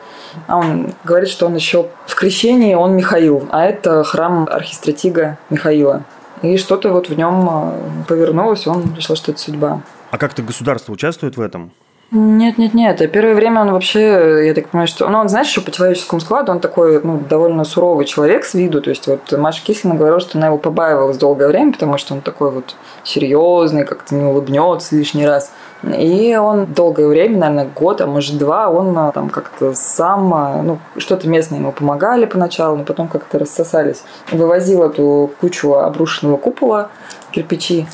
А 0.47 0.59
он 0.59 0.93
говорит, 1.05 1.29
что 1.29 1.47
он 1.47 1.55
еще 1.55 1.89
в 2.07 2.15
крещении, 2.15 2.75
он 2.75 2.95
Михаил, 2.95 3.49
а 3.51 3.65
это 3.65 4.05
храм 4.05 4.49
архистратига 4.51 5.39
Михаила. 5.51 6.05
И 6.43 6.57
что-то 6.57 6.91
вот 6.91 7.09
в 7.09 7.17
нем 7.17 7.49
а, 7.51 7.75
повернулось, 8.09 8.67
он 8.67 8.95
решил, 8.97 9.17
что 9.17 9.33
это 9.33 9.41
судьба. 9.41 9.83
А 10.11 10.19
как-то 10.19 10.43
государство 10.43 10.93
участвует 10.93 11.37
в 11.37 11.41
этом? 11.41 11.73
Нет, 12.13 12.59
нет, 12.59 12.75
нет. 12.75 12.99
Первое 13.13 13.37
время 13.37 13.61
он 13.61 13.71
вообще, 13.71 14.47
я 14.47 14.53
так 14.53 14.69
понимаю, 14.69 14.89
что... 14.89 15.09
Ну, 15.09 15.19
он, 15.19 15.29
знаешь, 15.29 15.47
что 15.47 15.61
по 15.61 15.71
человеческому 15.71 16.21
складу 16.21 16.51
он 16.51 16.59
такой, 16.59 17.01
ну, 17.01 17.19
довольно 17.19 17.63
суровый 17.63 18.05
человек 18.05 18.45
с 18.45 18.55
виду. 18.55 18.83
То 18.83 18.91
есть 18.91 19.07
вот 19.07 19.31
Маша 19.31 19.63
Кислина 19.65 19.95
говорила, 19.95 20.19
что 20.19 20.37
она 20.37 20.49
его 20.49 20.59
побаивалась 20.59 21.19
долгое 21.19 21.47
время, 21.47 21.73
потому 21.73 21.99
что 21.99 22.15
он 22.15 22.21
такой 22.21 22.51
вот 22.51 22.75
серьезный, 23.05 23.85
как-то 23.85 24.17
не 24.17 24.25
улыбнется 24.25 24.97
лишний 24.97 25.25
раз. 25.25 25.53
И 25.85 26.37
он 26.37 26.67
долгое 26.67 27.07
время, 27.07 27.39
наверное, 27.39 27.71
год, 27.73 28.01
а 28.01 28.07
может 28.07 28.37
два, 28.39 28.69
он 28.69 28.99
а, 28.99 29.13
там 29.13 29.31
как-то 29.31 29.73
сам, 29.75 30.35
а, 30.35 30.63
ну, 30.63 30.79
что-то 30.97 31.29
местные 31.29 31.61
ему 31.61 31.71
помогали 31.71 32.27
поначалу, 32.27 32.77
но 32.77 32.85
потом 32.85 33.07
как-то 33.07 33.39
рассосались. 33.39 34.03
Вывозил 34.33 34.83
эту 34.83 35.31
кучу 35.41 35.75
обрушенного 35.75 36.39
купола, 36.39 36.91
кирпичи, 37.31 37.87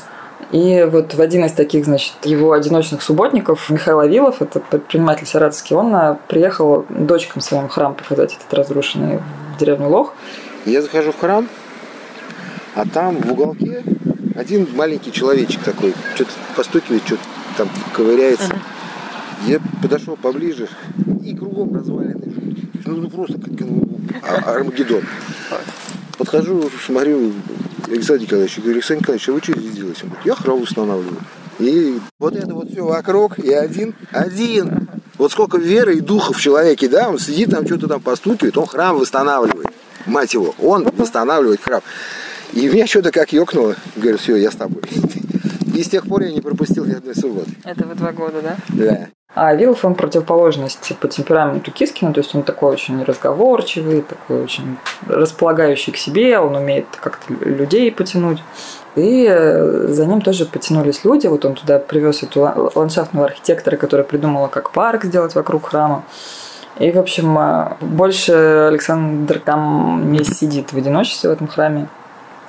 и 0.51 0.87
вот 0.89 1.13
в 1.13 1.21
один 1.21 1.45
из 1.45 1.51
таких, 1.51 1.85
значит, 1.85 2.13
его 2.23 2.53
одиночных 2.53 3.01
субботников 3.01 3.69
Михаил 3.69 3.99
Авилов, 3.99 4.41
это 4.41 4.59
предприниматель 4.59 5.25
саратовский, 5.25 5.75
он 5.75 5.93
а, 5.93 6.19
приехал 6.27 6.85
дочкам 6.89 7.41
своим 7.41 7.67
храм 7.67 7.95
показать 7.95 8.35
этот 8.35 8.53
разрушенный 8.53 9.19
в 9.55 9.59
деревню 9.59 9.89
Лох. 9.89 10.13
Я 10.65 10.81
захожу 10.81 11.11
в 11.11 11.19
храм, 11.19 11.47
а 12.75 12.85
там 12.85 13.17
в 13.17 13.31
уголке 13.31 13.83
один 14.35 14.67
маленький 14.75 15.11
человечек 15.11 15.63
такой, 15.63 15.93
что-то 16.15 16.31
постукивает, 16.55 17.03
что-то 17.05 17.23
там 17.57 17.69
ковыряется. 17.93 18.55
Я 19.45 19.59
подошел 19.81 20.15
поближе, 20.15 20.67
и 21.23 21.35
кругом 21.35 21.75
развалины. 21.75 22.21
Ну, 22.85 22.95
ну 22.95 23.09
просто 23.09 23.39
как 23.39 23.59
ну, 23.59 23.83
а, 24.23 24.51
Армагеддон. 24.51 25.03
Подхожу, 26.17 26.69
смотрю, 26.85 27.33
Александр 27.87 28.23
Николаевич, 28.23 28.57
говорю, 28.57 28.73
Александр 28.73 29.01
Николаевич, 29.01 29.29
а 29.29 29.31
вы 29.33 29.41
что 29.41 29.59
здесь 29.59 29.71
делаете? 29.71 29.99
Он 30.03 30.09
говорит, 30.09 30.25
я 30.25 30.35
храм 30.35 30.61
устанавливаю. 30.61 31.17
И 31.59 31.99
вот 32.19 32.35
это 32.35 32.53
вот 32.53 32.69
все 32.71 32.83
вокруг, 32.83 33.39
и 33.39 33.51
один, 33.51 33.95
один. 34.11 34.87
Вот 35.17 35.31
сколько 35.31 35.57
веры 35.57 35.95
и 35.95 36.01
духа 36.01 36.33
в 36.33 36.39
человеке, 36.39 36.87
да, 36.87 37.09
он 37.09 37.19
сидит 37.19 37.49
там, 37.49 37.65
что-то 37.65 37.87
там 37.87 38.01
постукивает, 38.01 38.57
он 38.57 38.67
храм 38.67 38.97
восстанавливает. 38.97 39.67
Мать 40.05 40.33
его, 40.33 40.53
он 40.59 40.87
восстанавливает 40.95 41.61
храм. 41.61 41.81
И 42.53 42.67
меня 42.67 42.87
что-то 42.87 43.11
как 43.11 43.33
ёкнуло. 43.33 43.75
Говорю, 43.95 44.17
все, 44.17 44.35
я 44.35 44.51
с 44.51 44.55
тобой. 44.55 44.83
И 45.75 45.83
с 45.83 45.89
тех 45.89 46.07
пор 46.07 46.23
я 46.23 46.31
не 46.31 46.41
пропустил 46.41 46.85
ни 46.85 46.93
одной 46.93 47.15
субботы. 47.15 47.51
Это 47.63 47.85
вы 47.85 47.95
два 47.95 48.11
года, 48.11 48.41
да? 48.41 48.57
Да. 48.69 49.07
А 49.35 49.53
Вилов, 49.53 49.85
он 49.85 49.93
противоположность 49.93 50.97
по 50.99 51.07
темпераменту 51.07 51.71
Кискина, 51.71 52.11
то 52.13 52.21
есть 52.21 52.33
он 52.33 52.43
такой 52.43 52.73
очень 52.73 53.03
разговорчивый, 53.03 54.01
такой 54.01 54.43
очень 54.43 54.77
располагающий 55.05 55.91
к 55.91 55.97
себе, 55.97 56.39
он 56.39 56.55
умеет 56.55 56.87
как-то 56.99 57.33
людей 57.33 57.91
потянуть. 57.91 58.41
И 58.95 59.27
э, 59.29 59.87
за 59.89 60.07
ним 60.07 60.21
тоже 60.21 60.45
потянулись 60.45 61.05
люди. 61.05 61.27
Вот 61.27 61.45
он 61.45 61.53
туда 61.53 61.77
привез 61.77 62.23
эту 62.23 62.71
ландшафтного 62.73 63.27
архитектора, 63.27 63.77
которая 63.77 64.07
придумала, 64.07 64.47
как 64.47 64.71
парк 64.71 65.03
сделать 65.03 65.35
вокруг 65.35 65.67
храма. 65.67 66.03
И, 66.79 66.91
в 66.91 66.97
общем, 66.97 67.37
э, 67.37 67.73
больше 67.79 68.33
Александр 68.69 69.39
там 69.39 70.11
не 70.11 70.23
сидит 70.23 70.73
в 70.73 70.77
одиночестве 70.77 71.29
в 71.29 71.33
этом 71.33 71.47
храме. 71.47 71.87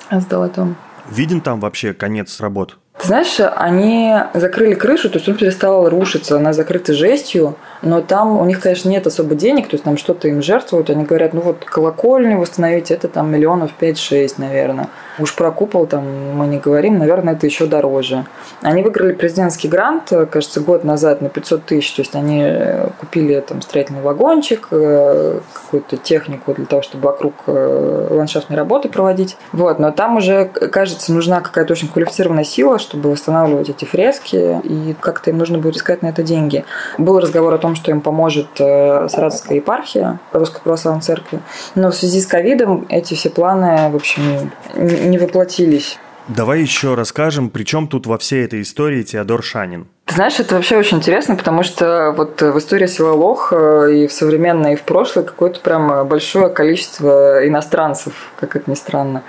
Сдал 0.09 0.43
это 0.43 0.69
Виден 1.09 1.41
там 1.41 1.59
вообще 1.59 1.93
конец 1.93 2.39
работ? 2.39 2.77
Ты 2.99 3.07
знаешь, 3.07 3.37
они 3.55 4.13
закрыли 4.33 4.73
крышу, 4.73 5.09
то 5.09 5.19
есть 5.19 5.29
он 5.29 5.35
перестал 5.35 5.87
рушиться, 5.89 6.35
она 6.35 6.51
закрыта 6.51 6.93
жестью, 6.93 7.55
но 7.81 8.01
там 8.01 8.37
у 8.39 8.45
них, 8.45 8.59
конечно, 8.59 8.89
нет 8.89 9.07
особо 9.07 9.35
денег, 9.35 9.67
то 9.67 9.75
есть 9.75 9.83
там 9.83 9.97
что-то 9.97 10.27
им 10.27 10.41
жертвуют. 10.41 10.89
Они 10.89 11.05
говорят, 11.05 11.33
ну 11.33 11.41
вот 11.41 11.63
колокольню 11.65 12.37
восстановить, 12.37 12.91
это 12.91 13.07
там 13.07 13.31
миллионов 13.31 13.71
5-6, 13.79 14.35
наверное. 14.37 14.89
Уж 15.19 15.35
про 15.35 15.51
купол 15.51 15.85
там 15.85 16.05
мы 16.35 16.47
не 16.47 16.57
говорим, 16.57 16.97
наверное, 16.97 17.33
это 17.33 17.45
еще 17.45 17.65
дороже. 17.65 18.25
Они 18.61 18.83
выиграли 18.83 19.13
президентский 19.13 19.67
грант, 19.67 20.11
кажется, 20.31 20.61
год 20.61 20.83
назад 20.83 21.21
на 21.21 21.29
500 21.29 21.65
тысяч. 21.65 21.91
То 21.93 22.01
есть 22.01 22.15
они 22.15 22.41
э, 22.43 22.89
купили 22.99 23.39
там 23.39 23.61
строительный 23.61 24.01
вагончик, 24.01 24.67
э, 24.71 25.39
какую-то 25.53 25.97
технику 25.97 26.53
для 26.53 26.65
того, 26.65 26.81
чтобы 26.81 27.05
вокруг 27.05 27.33
э, 27.47 28.07
ландшафтные 28.11 28.57
работы 28.57 28.89
проводить. 28.89 29.37
Вот, 29.51 29.79
но 29.79 29.91
там 29.91 30.17
уже, 30.17 30.45
кажется, 30.45 31.13
нужна 31.13 31.41
какая-то 31.41 31.73
очень 31.73 31.87
квалифицированная 31.87 32.43
сила, 32.43 32.79
чтобы 32.79 33.11
восстанавливать 33.11 33.69
эти 33.69 33.85
фрески, 33.85 34.59
и 34.63 34.95
как-то 34.99 35.29
им 35.31 35.37
нужно 35.37 35.57
будет 35.57 35.77
искать 35.77 36.01
на 36.01 36.07
это 36.07 36.23
деньги. 36.23 36.65
Был 36.97 37.19
разговор 37.19 37.53
о 37.53 37.57
том, 37.57 37.68
что 37.75 37.91
им 37.91 38.01
поможет 38.01 38.47
Саратовская 38.57 39.57
епархия 39.57 40.19
Русской 40.31 40.61
Православной 40.61 41.01
Церкви, 41.01 41.39
но 41.75 41.91
в 41.91 41.95
связи 41.95 42.21
с 42.21 42.27
ковидом 42.27 42.85
эти 42.89 43.13
все 43.13 43.29
планы, 43.29 43.89
в 43.89 43.95
общем, 43.95 44.51
не 44.75 45.17
воплотились. 45.17 45.97
Давай 46.29 46.61
еще 46.61 46.93
расскажем, 46.93 47.49
при 47.49 47.63
чем 47.63 47.87
тут 47.87 48.05
во 48.05 48.19
всей 48.19 48.45
этой 48.45 48.61
истории 48.61 49.01
Теодор 49.01 49.41
Шанин. 49.41 49.87
Ты 50.05 50.13
знаешь, 50.13 50.39
это 50.39 50.55
вообще 50.55 50.77
очень 50.77 50.97
интересно, 50.97 51.35
потому 51.35 51.63
что 51.63 52.13
вот 52.15 52.39
в 52.39 52.57
истории 52.59 52.85
села 52.85 53.13
Лох 53.13 53.51
э, 53.51 53.93
и 53.93 54.07
в 54.07 54.11
современной, 54.11 54.73
и 54.73 54.75
в 54.75 54.83
прошлой 54.83 55.23
какое-то 55.23 55.59
прям 55.59 56.07
большое 56.07 56.49
количество 56.49 57.47
иностранцев, 57.47 58.13
как 58.39 58.55
это 58.55 58.69
ни 58.69 58.75
странно. 58.75 59.23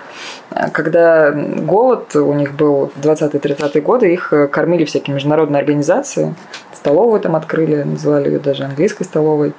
Когда 0.73 1.33
голод 1.33 2.15
у 2.17 2.35
них 2.35 2.53
был 2.53 2.93
в 2.95 3.01
20-30-е 3.01 3.81
годы, 3.81 4.13
их 4.13 4.33
кормили 4.51 4.85
всякие 4.85 5.15
международные 5.15 5.61
организации, 5.61 6.35
столовую 6.81 7.21
там 7.21 7.37
открыли, 7.37 7.83
называли 7.83 8.31
ее 8.31 8.39
даже 8.39 8.65
английской 8.65 9.05
столовой. 9.05 9.53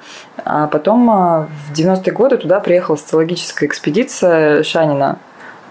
А 0.44 0.68
потом 0.68 1.10
э, 1.10 1.46
в 1.68 1.74
90-е 1.74 2.14
годы 2.14 2.38
туда 2.38 2.60
приехала 2.60 2.96
социологическая 2.96 3.68
экспедиция 3.68 4.64
Шанина, 4.64 5.20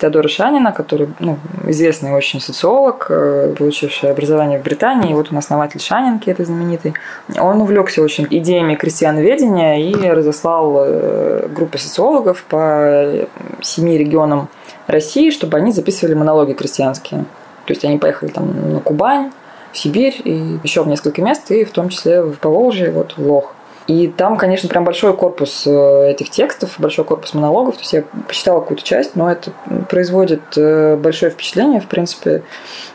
Теодора 0.01 0.29
Шанина, 0.29 0.73
который 0.73 1.09
ну, 1.19 1.39
известный 1.67 2.13
очень 2.13 2.41
социолог, 2.41 3.07
э, 3.11 3.55
получивший 3.59 4.13
образование 4.13 4.61
в 4.61 4.63
Британии. 4.63 5.11
И 5.11 5.15
вот 5.15 5.33
он 5.33 5.39
основатель 5.39 5.81
Шанинки, 5.81 6.31
это 6.31 6.45
знаменитый. 6.45 6.95
Он 7.37 7.61
увлекся 7.61 8.01
очень 8.01 8.29
идеями 8.31 8.77
крестьяноведения 8.77 9.79
и 9.79 9.95
разослал 10.09 10.77
э, 10.79 11.49
группы 11.49 11.79
социологов 11.79 12.45
по 12.45 13.27
семи 13.61 13.99
регионам 13.99 14.49
России, 14.87 15.31
чтобы 15.31 15.59
они 15.59 15.73
записывали 15.73 16.15
монологи 16.15 16.53
крестьянские. 16.53 17.25
То 17.67 17.73
есть 17.73 17.85
они 17.85 17.99
поехали 17.99 18.31
там 18.31 18.75
на 18.75 18.81
Кубань, 18.81 19.33
в 19.73 19.79
Сибирь 19.79 20.21
и 20.25 20.59
еще 20.63 20.83
в 20.83 20.89
несколько 20.89 21.23
мест, 21.23 21.51
и 21.51 21.65
в 21.65 21.71
том 21.71 21.89
числе 21.89 22.23
в 22.23 22.39
Поволжье, 22.39 22.91
вот 22.91 23.15
в 23.17 23.27
Лох. 23.27 23.55
И 23.87 24.07
там, 24.07 24.37
конечно, 24.37 24.69
прям 24.69 24.85
большой 24.85 25.17
корпус 25.17 25.65
э, 25.67 26.11
этих 26.11 26.31
текстов, 26.31 26.77
большой 26.79 27.05
корпус 27.05 27.35
монологов. 27.35 27.75
То 27.75 27.81
есть 27.81 27.93
я 27.93 28.05
почитала 28.29 28.61
какую-то 28.61 28.85
часть, 28.85 29.17
но 29.17 29.31
это 29.31 29.51
производит 29.89 30.43
э, 30.57 30.97
большое 30.97 31.33
впечатление, 31.33 31.81
в 31.81 31.89
принципе, 31.89 32.43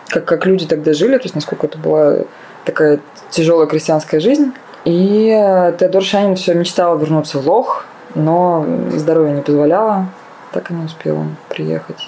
как, 0.08 0.24
как 0.24 0.46
люди 0.46 0.66
тогда 0.66 0.94
жили, 0.94 1.18
то 1.18 1.24
есть 1.24 1.36
насколько 1.36 1.68
это 1.68 1.78
была 1.78 2.20
такая 2.64 3.02
тяжелая 3.30 3.68
крестьянская 3.68 4.22
жизнь. 4.22 4.54
И 4.86 5.30
э, 5.30 5.76
Теодор 5.78 6.04
Шанин 6.04 6.36
все 6.36 6.54
мечтал 6.54 6.98
вернуться 6.98 7.40
в 7.40 7.48
Лох, 7.48 7.86
но 8.14 8.66
здоровье 8.92 9.34
не 9.34 9.42
позволяло, 9.42 10.06
так 10.54 10.72
и 10.72 10.74
не 10.74 10.86
успел 10.86 11.18
он 11.18 11.36
приехать. 11.50 12.08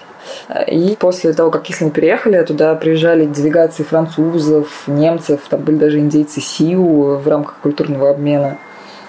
И 0.68 0.96
после 1.00 1.34
того, 1.34 1.52
как 1.52 1.64
Кислин 1.64 1.92
переехали, 1.92 2.42
туда 2.44 2.76
приезжали 2.76 3.26
делегации 3.26 3.84
французов, 3.84 4.84
немцев, 4.88 5.42
там 5.50 5.62
были 5.62 5.78
даже 5.78 6.00
индейцы 6.00 6.42
Сиу 6.42 7.18
в 7.18 7.28
рамках 7.28 7.58
культурного 7.62 8.10
обмена. 8.10 8.58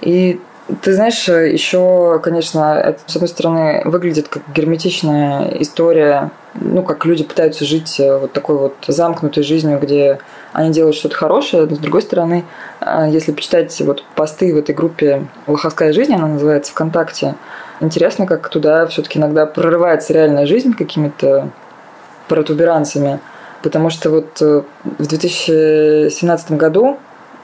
И 0.00 0.40
ты 0.83 0.92
знаешь, 0.92 1.26
еще, 1.28 2.20
конечно, 2.22 2.78
это, 2.78 3.00
с 3.07 3.16
одной 3.16 3.28
стороны, 3.28 3.83
выглядит 3.87 4.28
как 4.28 4.42
герметичная 4.54 5.48
история, 5.61 6.31
ну, 6.54 6.83
как 6.83 7.07
люди 7.07 7.24
пытаются 7.24 7.64
жить 7.64 7.98
э, 7.98 8.18
вот 8.18 8.33
такой 8.33 8.57
вот 8.57 8.74
замкнутой 8.87 9.44
жизнью, 9.44 9.78
где 9.81 10.18
они 10.52 10.70
делают 10.72 10.96
что-то 10.96 11.14
хорошее, 11.14 11.66
но 11.66 11.76
с 11.76 11.78
другой 11.78 12.02
стороны, 12.02 12.44
э, 12.81 13.09
если 13.11 13.33
почитать 13.33 13.81
вот 13.81 14.04
посты 14.14 14.52
в 14.54 14.59
этой 14.59 14.74
группе 14.74 15.26
«Лоховская 15.46 15.92
жизнь», 15.92 16.14
она 16.14 16.26
называется 16.26 16.72
ВКонтакте, 16.72 17.35
интересно, 17.81 18.27
как 18.27 18.49
туда 18.49 18.87
все-таки 18.87 19.19
иногда 19.19 19.47
прорывается 19.47 20.12
реальная 20.12 20.47
жизнь 20.47 20.75
какими-то 20.75 21.51
протуберанцами, 22.29 23.21
потому 23.62 23.91
что 23.91 24.11
вот 24.11 24.41
э, 24.43 24.62
в 24.85 25.07
2017 25.07 26.53
году 26.53 26.99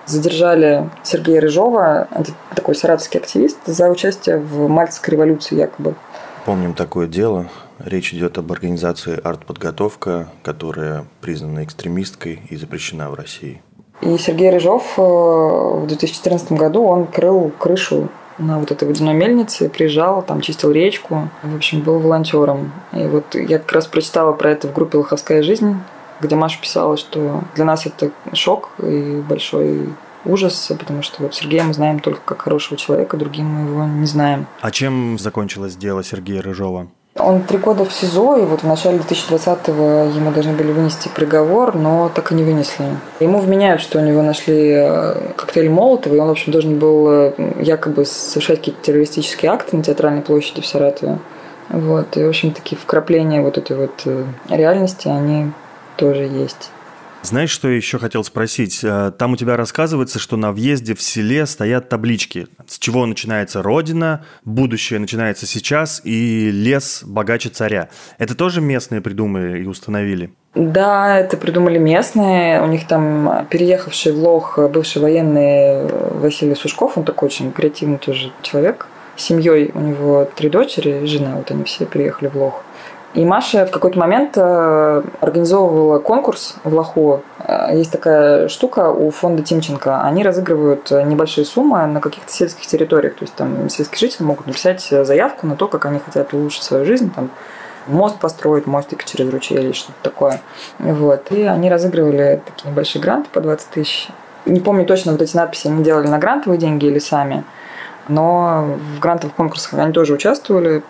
задержали 0.06 0.90
Сергея 1.02 1.40
Рыжова, 1.40 2.08
это 2.10 2.32
такой 2.54 2.74
саратовский 2.74 3.20
активист, 3.20 3.58
за 3.66 3.88
участие 3.88 4.38
в 4.38 4.68
Мальтской 4.68 5.12
революции 5.12 5.56
якобы. 5.56 5.94
Помним 6.44 6.74
такое 6.74 7.06
дело. 7.06 7.48
Речь 7.78 8.12
идет 8.12 8.38
об 8.38 8.52
организации 8.52 9.18
«Артподготовка», 9.22 10.28
которая 10.42 11.06
признана 11.20 11.64
экстремисткой 11.64 12.42
и 12.50 12.56
запрещена 12.56 13.10
в 13.10 13.14
России. 13.14 13.62
И 14.02 14.18
Сергей 14.18 14.50
Рыжов 14.50 14.98
э, 14.98 15.00
в 15.00 15.86
2014 15.86 16.52
году 16.52 16.84
он 16.84 17.06
крыл 17.06 17.50
крышу 17.58 18.10
на 18.38 18.58
вот 18.58 18.70
этой 18.70 18.86
водяной 18.86 19.14
мельнице, 19.14 19.68
приезжал, 19.68 20.22
там 20.22 20.40
чистил 20.40 20.70
речку, 20.70 21.28
в 21.42 21.56
общем, 21.56 21.80
был 21.80 21.98
волонтером. 21.98 22.72
И 22.92 23.04
вот 23.04 23.34
я 23.34 23.58
как 23.58 23.72
раз 23.72 23.86
прочитала 23.86 24.32
про 24.32 24.50
это 24.50 24.68
в 24.68 24.72
группе 24.72 24.98
«Лоховская 24.98 25.42
жизнь», 25.42 25.76
где 26.20 26.36
Маша 26.36 26.60
писала, 26.60 26.96
что 26.96 27.42
для 27.54 27.64
нас 27.64 27.86
это 27.86 28.10
шок 28.32 28.70
и 28.78 29.22
большой 29.28 29.88
ужас, 30.24 30.72
потому 30.78 31.02
что 31.02 31.22
вот 31.22 31.34
Сергея 31.34 31.64
мы 31.64 31.74
знаем 31.74 32.00
только 32.00 32.20
как 32.24 32.42
хорошего 32.42 32.76
человека, 32.76 33.16
другим 33.16 33.46
мы 33.46 33.68
его 33.68 33.84
не 33.84 34.06
знаем. 34.06 34.46
А 34.60 34.70
чем 34.70 35.18
закончилось 35.18 35.76
дело 35.76 36.02
Сергея 36.02 36.42
Рыжова? 36.42 36.88
Он 37.24 37.42
три 37.42 37.58
года 37.58 37.84
в 37.84 37.92
СИЗО, 37.92 38.36
и 38.36 38.42
вот 38.42 38.62
в 38.62 38.66
начале 38.66 38.98
2020-го 38.98 40.14
ему 40.14 40.30
должны 40.30 40.52
были 40.52 40.72
вынести 40.72 41.08
приговор, 41.08 41.74
но 41.74 42.10
так 42.14 42.32
и 42.32 42.34
не 42.34 42.42
вынесли. 42.42 42.84
Ему 43.18 43.38
вменяют, 43.38 43.80
что 43.80 43.98
у 43.98 44.02
него 44.02 44.22
нашли 44.22 44.72
э, 44.72 45.32
коктейль 45.36 45.70
Молотова, 45.70 46.14
и 46.14 46.18
он, 46.18 46.28
в 46.28 46.32
общем, 46.32 46.52
должен 46.52 46.78
был 46.78 47.08
э, 47.08 47.32
якобы 47.60 48.04
совершать 48.04 48.58
какие-то 48.58 48.82
террористические 48.82 49.50
акты 49.50 49.76
на 49.76 49.82
театральной 49.82 50.20
площади 50.20 50.60
в 50.60 50.66
Саратове. 50.66 51.18
Вот. 51.70 52.16
И, 52.16 52.22
в 52.22 52.28
общем, 52.28 52.52
такие 52.52 52.76
вкрапления 52.76 53.40
вот 53.40 53.56
этой 53.56 53.76
вот 53.76 54.02
э, 54.04 54.24
реальности, 54.50 55.08
они 55.08 55.50
тоже 55.96 56.24
есть. 56.24 56.70
Знаешь, 57.24 57.50
что 57.50 57.70
я 57.70 57.76
еще 57.76 57.98
хотел 57.98 58.22
спросить? 58.22 58.80
Э, 58.82 59.10
там 59.16 59.32
у 59.32 59.36
тебя 59.36 59.56
рассказывается, 59.56 60.18
что 60.18 60.36
на 60.36 60.52
въезде 60.52 60.94
в 60.94 61.00
селе 61.00 61.46
стоят 61.46 61.88
таблички. 61.88 62.48
С 62.66 62.78
чего 62.78 63.06
начинается 63.06 63.62
Родина, 63.62 64.26
будущее 64.44 65.00
начинается 65.00 65.46
сейчас 65.46 66.02
и 66.04 66.50
лес 66.50 67.02
богаче 67.02 67.48
царя. 67.48 67.88
Это 68.18 68.34
тоже 68.34 68.60
местные 68.60 69.00
придумали 69.00 69.62
и 69.62 69.66
установили? 69.66 70.34
Да, 70.54 71.18
это 71.18 71.38
придумали 71.38 71.78
местные. 71.78 72.62
У 72.62 72.66
них 72.66 72.86
там 72.86 73.46
переехавший 73.48 74.12
в 74.12 74.18
Лох 74.18 74.58
бывший 74.58 75.00
военный 75.00 75.88
Василий 76.20 76.54
Сушков, 76.54 76.98
он 76.98 77.04
такой 77.04 77.28
очень 77.28 77.52
креативный 77.52 77.96
тоже 77.96 78.32
человек. 78.42 78.86
С 79.16 79.22
семьей 79.22 79.70
у 79.74 79.80
него 79.80 80.28
три 80.36 80.50
дочери, 80.50 81.06
жена, 81.06 81.36
вот 81.36 81.50
они 81.50 81.64
все 81.64 81.86
приехали 81.86 82.28
в 82.28 82.36
Лох. 82.36 82.64
И 83.14 83.24
Маша 83.24 83.64
в 83.64 83.70
какой-то 83.70 83.98
момент 83.98 84.32
э, 84.36 85.02
организовывала 85.20 86.00
конкурс 86.00 86.56
в 86.64 86.74
Лоху. 86.74 87.22
Э, 87.38 87.68
есть 87.72 87.92
такая 87.92 88.48
штука 88.48 88.90
у 88.90 89.10
фонда 89.10 89.42
Тимченко. 89.42 90.02
Они 90.02 90.24
разыгрывают 90.24 90.90
небольшие 90.90 91.44
суммы 91.44 91.86
на 91.86 92.00
каких-то 92.00 92.32
сельских 92.32 92.66
территориях. 92.66 93.14
То 93.14 93.22
есть 93.22 93.34
там 93.34 93.68
сельские 93.68 93.98
жители 93.98 94.24
могут 94.24 94.46
написать 94.46 94.82
заявку 94.82 95.46
на 95.46 95.54
то, 95.54 95.68
как 95.68 95.86
они 95.86 96.00
хотят 96.00 96.34
улучшить 96.34 96.64
свою 96.64 96.84
жизнь. 96.84 97.12
Там, 97.14 97.30
мост 97.86 98.18
построить, 98.18 98.66
мостик 98.66 99.04
через 99.04 99.30
ручей 99.30 99.58
или 99.58 99.72
что-то 99.72 99.98
такое. 100.02 100.40
Вот. 100.78 101.30
И 101.30 101.42
они 101.42 101.70
разыгрывали 101.70 102.42
такие 102.44 102.70
небольшие 102.70 103.00
гранты 103.00 103.28
по 103.32 103.40
20 103.40 103.68
тысяч. 103.68 104.08
Не 104.46 104.60
помню 104.60 104.84
точно, 104.84 105.12
вот 105.12 105.22
эти 105.22 105.36
надписи 105.36 105.68
они 105.68 105.84
делали 105.84 106.06
на 106.06 106.18
грантовые 106.18 106.58
деньги 106.58 106.86
или 106.86 106.98
сами 106.98 107.44
но 108.08 108.76
в 108.96 109.00
грантовых 109.00 109.34
конкурсах 109.34 109.74
они 109.74 109.92
тоже 109.92 110.14
участвовали, 110.14 110.82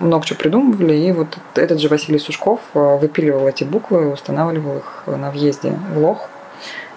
много 0.00 0.26
чего 0.26 0.38
придумывали, 0.38 0.94
и 0.94 1.12
вот 1.12 1.38
этот 1.54 1.80
же 1.80 1.88
Василий 1.88 2.18
Сушков 2.18 2.60
э, 2.74 2.98
выпиливал 2.98 3.46
эти 3.48 3.64
буквы, 3.64 4.12
устанавливал 4.12 4.78
их 4.78 5.04
на 5.06 5.30
въезде 5.30 5.72
в 5.94 5.98
лох. 5.98 6.28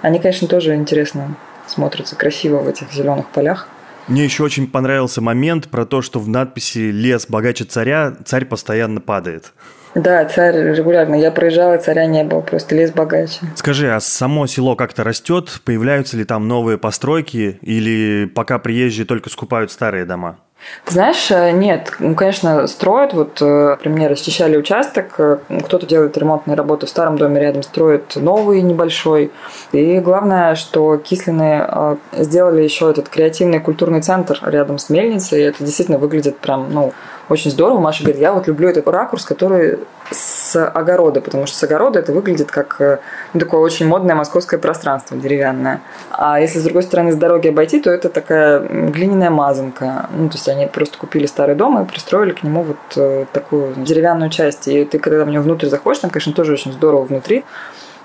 Они, 0.02 0.20
конечно, 0.20 0.48
тоже 0.48 0.76
интересно 0.76 1.36
смотрится 1.68 2.16
красиво 2.16 2.58
в 2.58 2.68
этих 2.68 2.92
зеленых 2.92 3.28
полях. 3.28 3.68
Мне 4.08 4.24
еще 4.24 4.44
очень 4.44 4.68
понравился 4.68 5.22
момент 5.22 5.68
про 5.68 5.86
то, 5.86 6.02
что 6.02 6.20
в 6.20 6.28
надписи 6.28 6.92
«Лес 6.92 7.28
богаче 7.28 7.66
царя» 7.66 8.16
царь 8.26 8.46
постоянно 8.46 9.02
падает. 9.02 9.54
Да, 9.96 10.24
царь 10.26 10.76
регулярно. 10.76 11.16
Я 11.16 11.32
проезжала, 11.32 11.78
царя 11.78 12.06
не 12.06 12.24
было, 12.24 12.42
просто 12.42 12.76
лес 12.76 12.92
богаче. 12.92 13.40
Скажи, 13.56 13.92
а 13.92 14.00
само 14.00 14.46
село 14.46 14.76
как-то 14.76 15.04
растет? 15.04 15.62
Появляются 15.66 16.16
ли 16.16 16.26
там 16.26 16.48
новые 16.48 16.78
постройки? 16.78 17.58
Или 17.62 18.26
пока 18.34 18.60
приезжие 18.60 19.06
только 19.06 19.30
скупают 19.30 19.72
старые 19.72 20.06
дома? 20.06 20.38
Знаешь, 20.86 21.30
э, 21.32 21.52
нет, 21.52 21.94
ну, 22.00 22.16
конечно, 22.16 22.68
строят, 22.68 23.14
вот 23.14 23.42
э, 23.42 23.78
при 23.82 23.90
мне 23.90 24.08
расчищали 24.08 24.58
участок, 24.58 25.16
э, 25.20 25.38
кто-то 25.66 25.86
делает 25.86 26.18
ремонтные 26.18 26.56
работы 26.56 26.86
в 26.86 26.90
старом 26.90 27.18
доме 27.18 27.40
рядом, 27.40 27.64
строит 27.64 28.16
новый 28.16 28.62
небольшой. 28.62 29.32
И 29.72 30.00
главное, 30.00 30.56
что 30.56 30.98
Кислины 30.98 31.98
сделали 32.14 32.64
еще 32.64 32.90
этот 32.90 33.10
креативный 33.10 33.60
культурный 33.60 34.02
центр 34.02 34.40
рядом 34.44 34.78
с 34.80 34.90
мельницей, 34.90 35.42
и 35.42 35.46
это 35.46 35.64
действительно 35.64 35.98
выглядит 35.98 36.40
прям, 36.40 36.72
ну, 36.72 36.94
очень 37.30 37.52
здорово. 37.52 37.80
Маша 37.80 38.04
говорит, 38.04 38.22
я 38.22 38.34
вот 38.34 38.48
люблю 38.48 38.68
этот 38.68 38.88
ракурс, 38.88 39.24
который 39.24 39.80
с 40.12 40.56
огорода, 40.66 41.22
потому 41.22 41.46
что 41.46 41.56
с 41.56 41.64
огорода 41.64 42.00
это 42.00 42.12
выглядит 42.12 42.52
как 42.52 42.82
э, 42.82 43.00
ну, 43.34 43.40
такое 43.40 43.60
очень 43.60 43.88
модное 43.88 44.16
московское 44.16 44.60
пространство 44.60 45.16
деревянное. 45.16 45.82
А 46.10 46.40
если 46.40 46.60
с 46.60 46.64
другой 46.64 46.84
стороны 46.84 47.12
с 47.12 47.16
дороги 47.16 47.50
обойти, 47.50 47.80
то 47.80 47.92
это 47.92 48.10
такая 48.10 48.60
глиняная 48.60 49.30
мазанка. 49.30 50.10
Ну, 50.12 50.30
то 50.30 50.36
есть 50.36 50.50
они 50.50 50.66
просто 50.66 50.98
купили 50.98 51.28
старый 51.28 51.56
дом 51.56 51.82
и 51.82 51.86
пристроили 51.86 52.32
к 52.32 52.42
нему 52.42 52.64
вот 52.64 52.78
э, 52.96 53.26
такую 53.32 53.76
деревянную 53.76 54.32
часть. 54.32 54.68
И 54.68 54.84
ты, 54.86 54.98
когда 54.98 55.24
в 55.26 55.30
него 55.30 55.44
внутрь 55.44 55.68
заходишь, 55.68 56.00
там, 56.00 56.10
конечно, 56.10 56.34
тоже 56.34 56.54
очень 56.54 56.74
здорово 56.74 57.04
внутри. 57.04 57.46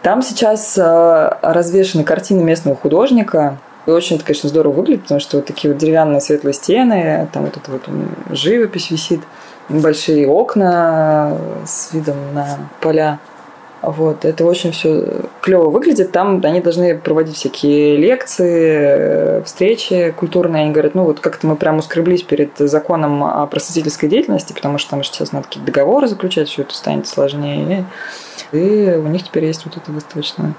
Там 0.03 0.21
сейчас 0.21 0.77
э, 0.77 1.39
развешаны 1.41 2.05
картины 2.05 2.45
местного 2.45 2.77
художника, 2.77 3.57
и 3.87 3.91
очень 3.91 4.19
конечно, 4.19 4.49
здорово 4.49 4.73
выглядит, 4.73 5.03
потому 5.03 5.21
что 5.21 5.39
вот 5.39 5.47
такие 5.47 5.73
вот 5.73 5.81
деревянные 5.81 6.21
светлые 6.21 6.55
стены, 6.55 7.29
там 7.33 7.45
вот 7.45 7.57
эта 7.57 7.71
вот 7.71 7.83
живопись 8.31 8.91
висит, 8.91 9.21
большие 9.69 10.29
окна 10.29 11.37
с 11.67 11.93
видом 11.93 12.17
на 12.33 12.59
поля. 12.81 13.19
Вот, 13.83 14.25
это 14.25 14.47
очень 14.47 14.73
все 14.73 15.05
клево 15.43 15.69
выглядит. 15.69 16.11
Там 16.11 16.41
они 16.43 16.63
должны 16.63 16.97
проводить 16.97 17.37
всякие 17.37 17.99
лекции, 17.99 19.43
встречи 19.43 20.15
культурные. 20.17 20.63
Они 20.63 20.73
говорят, 20.73 20.95
ну 20.95 21.05
вот 21.05 21.21
как-то 21.21 21.47
мы 21.47 21.57
прямо 21.57 21.81
ускреблись 21.81 22.23
перед 22.23 22.57
законом 22.57 23.23
о 23.23 23.47
просветительской 23.47 24.09
деятельности, 24.09 24.55
потому 24.55 24.79
что 24.79 24.93
там 24.93 25.03
сейчас 25.03 25.33
надо 25.33 25.49
какие-то 25.49 25.71
договоры 25.71 26.09
заключать, 26.09 26.49
все 26.49 26.63
это 26.63 26.75
станет 26.75 27.07
сложнее. 27.07 27.85
И 28.53 28.95
у 28.97 29.07
них 29.09 29.25
теперь 29.25 29.45
есть 29.45 29.65
вот 29.65 29.77
это 29.77 29.91
выставочное 29.91 30.55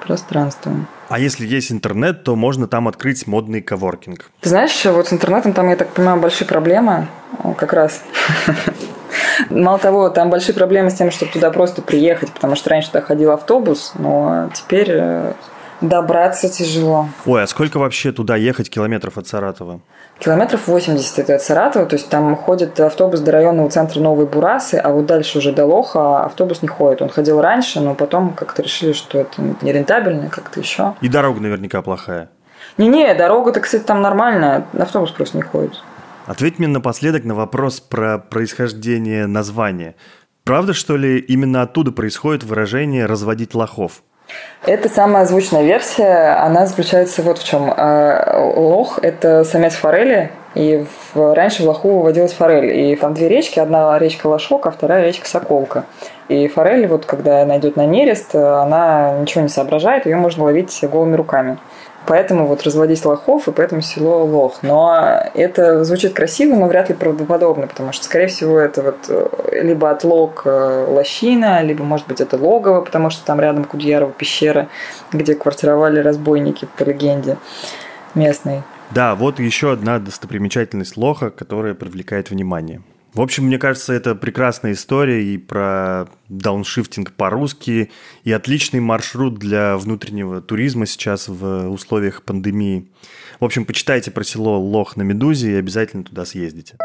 пространство. 0.00 0.72
А 1.08 1.18
если 1.18 1.46
есть 1.46 1.72
интернет, 1.72 2.24
то 2.24 2.36
можно 2.36 2.66
там 2.66 2.88
открыть 2.88 3.26
модный 3.26 3.60
коворкинг. 3.60 4.30
Ты 4.40 4.48
знаешь, 4.48 4.84
вот 4.84 5.08
с 5.08 5.12
интернетом 5.12 5.52
там, 5.52 5.68
я 5.68 5.76
так 5.76 5.88
понимаю, 5.90 6.20
большие 6.20 6.46
проблемы 6.46 7.08
как 7.56 7.72
раз. 7.72 8.02
Мало 9.50 9.78
того, 9.78 10.10
там 10.10 10.30
большие 10.30 10.54
проблемы 10.54 10.90
с 10.90 10.94
тем, 10.94 11.10
чтобы 11.10 11.32
туда 11.32 11.50
просто 11.50 11.82
приехать, 11.82 12.30
потому 12.32 12.56
что 12.56 12.70
раньше 12.70 12.88
туда 12.88 13.02
ходил 13.02 13.32
автобус, 13.32 13.92
но 13.98 14.50
теперь 14.54 14.88
э, 14.90 15.32
добраться 15.80 16.48
тяжело. 16.48 17.08
Ой, 17.26 17.42
а 17.42 17.46
сколько 17.46 17.78
вообще 17.78 18.12
туда 18.12 18.36
ехать 18.36 18.70
километров 18.70 19.18
от 19.18 19.26
Саратова? 19.26 19.80
Километров 20.20 20.68
80 20.68 21.18
это 21.18 21.36
от 21.36 21.42
Саратова, 21.42 21.86
то 21.86 21.96
есть 21.96 22.10
там 22.10 22.36
ходит 22.36 22.78
автобус 22.78 23.20
до 23.20 23.32
районного 23.32 23.70
центра 23.70 24.00
Новой 24.00 24.26
Бурасы, 24.26 24.74
а 24.74 24.90
вот 24.90 25.06
дальше 25.06 25.38
уже 25.38 25.50
до 25.50 25.64
Лоха 25.64 26.24
автобус 26.24 26.60
не 26.60 26.68
ходит. 26.68 27.00
Он 27.00 27.08
ходил 27.08 27.40
раньше, 27.40 27.80
но 27.80 27.94
потом 27.94 28.34
как-то 28.34 28.60
решили, 28.60 28.92
что 28.92 29.18
это 29.18 29.40
нерентабельно, 29.62 30.28
как-то 30.28 30.60
еще. 30.60 30.94
И 31.00 31.08
дорога 31.08 31.40
наверняка 31.40 31.80
плохая. 31.80 32.28
Не-не, 32.76 33.14
дорога-то, 33.14 33.60
кстати, 33.60 33.82
там 33.82 34.02
нормальная, 34.02 34.66
автобус 34.78 35.10
просто 35.10 35.38
не 35.38 35.42
ходит. 35.42 35.82
Ответь 36.26 36.58
мне 36.58 36.68
напоследок 36.68 37.24
на 37.24 37.34
вопрос 37.34 37.80
про 37.80 38.18
происхождение 38.18 39.26
названия. 39.26 39.96
Правда, 40.44 40.74
что 40.74 40.98
ли, 40.98 41.18
именно 41.18 41.62
оттуда 41.62 41.92
происходит 41.92 42.44
выражение 42.44 43.06
«разводить 43.06 43.54
лохов»? 43.54 44.02
Это 44.66 44.90
самая 44.90 45.24
звучная 45.24 45.62
версия, 45.62 46.36
она 46.38 46.66
заключается 46.66 47.22
вот 47.22 47.38
в 47.38 47.44
чем. 47.44 47.72
А, 47.74 48.52
лох– 48.54 48.98
это 49.02 49.42
самец 49.44 49.74
форели, 49.74 50.30
и 50.54 50.84
в, 51.14 51.34
раньше 51.34 51.62
в 51.62 51.66
лоху 51.66 51.88
выводилась 51.88 52.32
форель. 52.32 52.70
И 52.76 52.96
там 52.96 53.14
две 53.14 53.28
речки, 53.28 53.58
одна 53.58 53.98
речка 53.98 54.26
Лошок, 54.26 54.66
а 54.66 54.70
вторая 54.70 55.02
речка 55.02 55.26
Соколка. 55.26 55.84
И 56.28 56.46
форель, 56.48 56.86
вот 56.86 57.06
когда 57.06 57.42
она 57.42 57.58
идет 57.58 57.76
на 57.76 57.86
нерест, 57.86 58.34
она 58.34 59.16
ничего 59.20 59.42
не 59.42 59.48
соображает, 59.48 60.04
ее 60.04 60.16
можно 60.16 60.44
ловить 60.44 60.78
голыми 60.82 61.16
руками. 61.16 61.56
Поэтому 62.06 62.46
вот 62.46 62.62
разводить 62.62 63.04
лохов, 63.04 63.46
и 63.46 63.52
поэтому 63.52 63.82
село 63.82 64.24
Лох. 64.24 64.62
Но 64.62 65.22
это 65.34 65.84
звучит 65.84 66.14
красиво, 66.14 66.56
но 66.56 66.66
вряд 66.66 66.88
ли 66.88 66.94
правдоподобно, 66.94 67.66
потому 67.66 67.92
что, 67.92 68.04
скорее 68.04 68.26
всего, 68.26 68.58
это 68.58 68.82
вот 68.82 68.96
э, 69.08 69.62
либо 69.62 69.90
отлог 69.90 70.42
э, 70.44 70.86
лощина, 70.88 71.62
либо, 71.62 71.84
может 71.84 72.08
быть, 72.08 72.20
это 72.20 72.36
логово, 72.36 72.80
потому 72.80 73.10
что 73.10 73.24
там 73.24 73.40
рядом 73.40 73.64
Кудьярова 73.64 74.12
пещера, 74.12 74.68
где 75.12 75.34
квартировали 75.34 76.00
разбойники, 76.00 76.66
по 76.76 76.84
легенде 76.84 77.36
местной. 78.14 78.62
Да, 78.90 79.14
вот 79.14 79.38
еще 79.38 79.72
одна 79.72 79.98
достопримечательность 79.98 80.96
Лоха, 80.96 81.30
которая 81.30 81.74
привлекает 81.74 82.30
внимание. 82.30 82.82
В 83.12 83.20
общем, 83.20 83.44
мне 83.46 83.58
кажется, 83.58 83.92
это 83.92 84.14
прекрасная 84.14 84.72
история 84.72 85.24
и 85.24 85.36
про 85.36 86.06
дауншифтинг 86.28 87.12
по-русски, 87.12 87.90
и 88.22 88.32
отличный 88.32 88.78
маршрут 88.78 89.38
для 89.38 89.76
внутреннего 89.76 90.40
туризма 90.40 90.86
сейчас 90.86 91.26
в 91.26 91.68
условиях 91.70 92.22
пандемии. 92.22 92.88
В 93.40 93.44
общем, 93.44 93.64
почитайте 93.64 94.10
про 94.12 94.22
село 94.22 94.60
Лох 94.60 94.96
на 94.96 95.02
Медузе 95.02 95.52
и 95.52 95.56
обязательно 95.56 96.04
туда 96.04 96.24
съездите. 96.24 96.76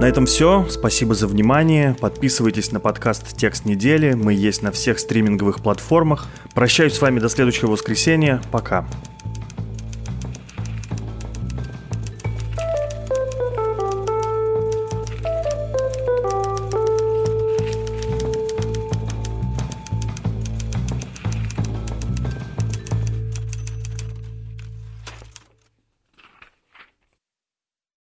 На 0.00 0.08
этом 0.08 0.24
все. 0.24 0.66
Спасибо 0.70 1.14
за 1.14 1.26
внимание. 1.26 1.94
Подписывайтесь 2.00 2.72
на 2.72 2.80
подкаст 2.80 3.36
«Текст 3.36 3.66
недели». 3.66 4.14
Мы 4.14 4.32
есть 4.32 4.62
на 4.62 4.72
всех 4.72 4.98
стриминговых 4.98 5.62
платформах. 5.62 6.26
Прощаюсь 6.54 6.94
с 6.94 7.02
вами 7.02 7.18
до 7.18 7.28
следующего 7.28 7.72
воскресенья. 7.72 8.40
Пока. 8.50 8.86